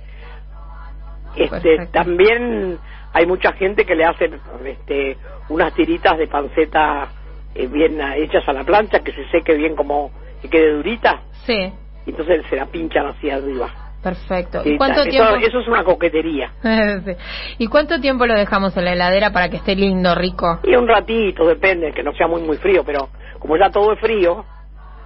[1.36, 1.91] Este, Perfecto.
[1.91, 2.78] también
[3.11, 4.30] hay mucha gente que le hace
[4.66, 5.18] este,
[5.49, 7.07] unas tiritas de panceta
[7.55, 10.11] eh, bien hechas a la plancha, que se seque bien como
[10.41, 11.72] que quede durita, Sí.
[12.05, 13.70] y entonces se la pinchan hacia arriba.
[14.04, 14.62] Perfecto.
[14.66, 15.36] ¿Y cuánto eso, tiempo?
[15.38, 16.51] eso es una coquetería.
[17.06, 17.16] Sí.
[17.58, 20.60] ¿Y cuánto tiempo lo dejamos en la heladera para que esté lindo, rico?
[20.64, 23.99] Y un ratito, depende, que no sea muy muy frío, pero como ya todo es
[23.99, 24.43] frío,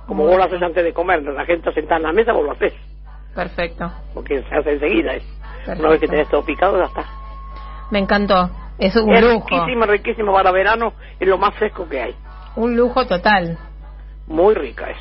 [0.08, 2.52] como vos lo haces antes de comer, la gente sentada en la mesa, vos lo
[2.54, 2.74] haces,
[3.36, 3.92] Perfecto.
[4.14, 5.14] porque se hace enseguida.
[5.14, 5.24] es.
[5.66, 5.80] Perfecto.
[5.82, 7.06] Una vez que tenés todo picado, ya está.
[7.92, 8.50] Me encantó.
[8.80, 9.48] Es un es lujo.
[9.50, 12.16] riquísimo, riquísimo para verano, es lo más fresco que hay.
[12.56, 13.58] Un lujo total.
[14.28, 14.98] Muy rica es.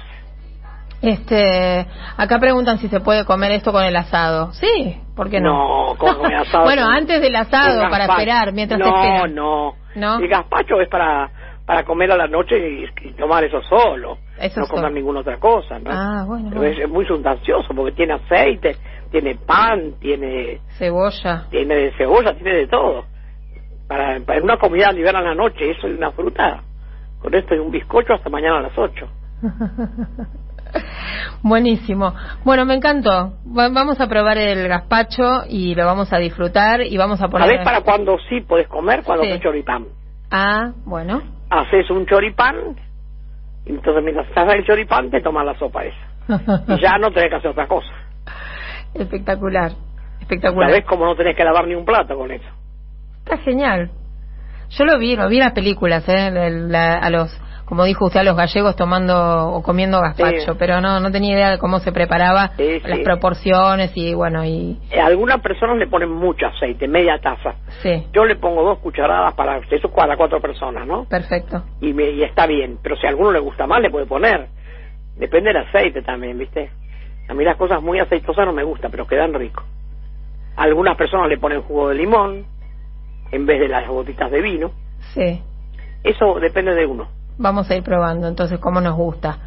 [1.02, 1.86] Este,
[2.16, 4.52] acá preguntan si se puede comer esto con el asado.
[4.54, 5.88] Sí, ¿por qué no?
[5.90, 6.64] No, con el asado.
[6.64, 9.26] bueno, antes del asado, para esperar, mientras no, espera.
[9.28, 10.18] No, ¿No?
[10.18, 11.30] El gazpacho es para
[11.66, 14.18] para comer a la noche y, y tomar eso solo.
[14.38, 14.78] Eso no solo.
[14.82, 15.90] comer ninguna otra cosa, ¿no?
[15.90, 16.76] Ah, bueno, Pero bueno.
[16.76, 18.76] Es, es muy sustancioso porque tiene aceite,
[19.10, 21.46] tiene pan, tiene Cebolla.
[21.50, 23.04] tiene de cebolla, tiene de todo.
[23.88, 26.62] Para, para una comida liberal a la noche, eso es una fruta.
[27.20, 29.08] Con esto y un bizcocho hasta mañana a las 8.
[31.42, 32.14] Buenísimo.
[32.44, 33.34] Bueno, me encantó.
[33.46, 37.48] Va- vamos a probar el gazpacho y lo vamos a disfrutar y vamos a poner...
[37.48, 39.02] ¿Sabés para cuándo sí puedes comer?
[39.04, 39.30] Cuando Sí.
[39.30, 39.86] haces choripán.
[40.30, 41.22] Ah, bueno.
[41.50, 42.56] Haces un choripán,
[43.64, 45.96] y entonces mientras estás el choripán te tomas la sopa esa.
[46.74, 47.92] Y ya no tenés que hacer otra cosa.
[48.94, 49.72] Espectacular.
[50.20, 50.70] Espectacular.
[50.70, 52.46] ¿Sabés cómo no tenés que lavar ni un plato con eso?
[53.24, 53.90] Está genial.
[54.70, 56.30] Yo lo vi, lo vi en las películas, ¿eh?
[56.32, 57.30] La- a los,
[57.66, 60.56] como dijo usted, a los gallegos tomando o comiendo gazpacho, Sí.
[60.58, 63.04] pero no, no tenía idea de cómo se preparaba, Sí, las sí.
[63.04, 67.56] proporciones y bueno, y Eh, algunas personas le ponen mucho aceite, media taza.
[67.82, 71.04] sí, Yo le pongo dos cucharadas para eso para cuatro personas, ¿no?
[71.06, 71.62] perfecto.
[71.80, 72.78] y, me, y está bien.
[72.82, 74.46] Pero si a alguno le gusta más, le puede poner.
[75.16, 76.70] Depende del aceite también, ¿viste?
[77.28, 79.64] A mí las cosas muy aceitosas no me gustan, pero quedan ricos.
[80.56, 82.46] Algunas personas le ponen jugo de limón
[83.32, 84.70] en vez de las gotitas de vino.
[85.14, 85.42] Sí,
[86.04, 87.08] Eso depende de uno.
[87.38, 89.38] Vamos a ir probando entonces cómo nos gusta.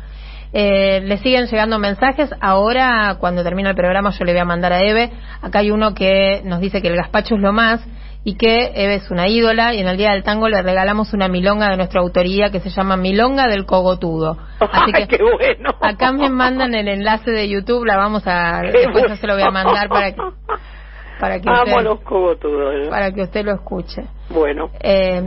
[0.52, 2.32] Eh, le siguen llegando mensajes.
[2.42, 5.12] Ahora, cuando termine el programa, yo le voy a mandar a Eve.
[5.42, 7.86] Acá hay uno que nos dice que el gazpacho es lo más
[8.24, 11.28] y que Eve es una ídola y en el Día del Tango le regalamos una
[11.28, 14.38] milonga de nuestra autoría que se llama Milonga del Cogotudo.
[14.60, 15.70] Así ¡Ay, que qué bueno!
[15.82, 18.62] acá me mandan el enlace de YouTube, la vamos a...
[18.62, 20.22] Qué Después yo se lo voy a mandar para que,
[21.20, 22.88] para que, Amo usted, los cogotudos.
[22.90, 24.04] para que usted lo escuche.
[24.30, 25.22] Bueno, Eh,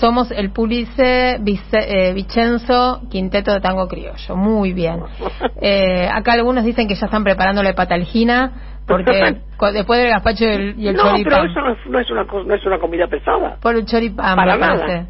[0.00, 4.36] somos el Pulice Vice- eh, Vicenzo Quinteto de Tango Criollo.
[4.36, 5.00] Muy bien.
[5.60, 8.52] Eh, acá algunos dicen que ya están preparando la patalgina
[8.86, 9.12] porque
[9.72, 12.24] después del gazpacho y el, y el no, pero eso no es, no es una
[12.24, 13.56] no es una comida pesada.
[13.60, 14.76] Por el choripán, Para nada.
[14.84, 15.06] parece.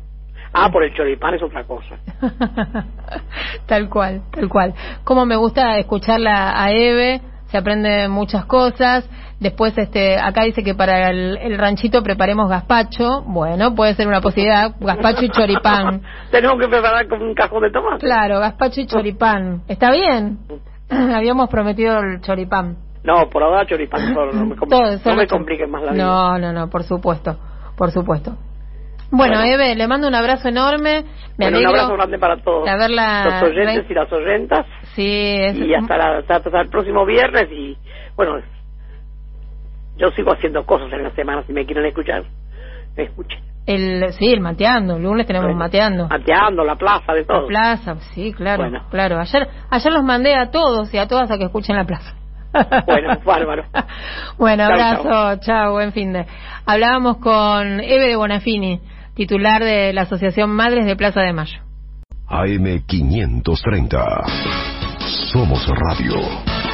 [0.52, 1.96] Ah, por el choripán es otra cosa.
[3.66, 4.74] tal cual, tal cual.
[5.04, 7.20] Como me gusta escucharla a Eve,
[7.54, 9.08] se aprende muchas cosas.
[9.38, 13.22] Después, este, acá dice que para el, el ranchito preparemos gazpacho.
[13.22, 14.74] Bueno, puede ser una posibilidad.
[14.80, 16.02] Gazpacho y choripán.
[16.32, 18.04] Tenemos que preparar con un cajón de tomate.
[18.04, 19.62] Claro, gazpacho y choripán.
[19.68, 20.38] ¿Está bien?
[20.90, 22.76] Habíamos prometido el choripán.
[23.04, 26.04] No, por ahora choripán solo, no me, compl- no me compliques más la vida.
[26.04, 27.38] No, no, no, por supuesto,
[27.76, 28.36] por supuesto.
[29.16, 29.54] Bueno, Bueno.
[29.54, 31.04] Eve, le mando un abrazo enorme.
[31.36, 35.06] Me Bueno, un abrazo grande para todos los oyentes y las oyentas Sí,
[35.40, 37.76] es y hasta, la- hasta, hasta el próximo viernes y
[38.16, 38.36] bueno
[39.96, 42.22] yo sigo haciendo cosas en la semana si me quieren escuchar
[42.96, 46.06] me escuchen el sí, el mateando, el lunes tenemos Bueno, mateando.
[46.06, 48.84] mateando la plaza de La todo plaza, sí, claro, Bueno.
[48.90, 49.18] claro.
[49.18, 52.14] Ayer ayer los mandé a todos y a todas a que escuchen la plaza.
[52.86, 53.64] Bueno, bárbaro.
[54.36, 56.26] bueno, Chau, abrazo, chao, buen fin de.
[56.66, 58.80] Hablábamos con Eve de Bonafini,
[59.14, 61.60] titular de la Asociación Madres de Plaza de Mayo.
[62.28, 64.24] AM530.
[65.32, 66.73] Somos Radio.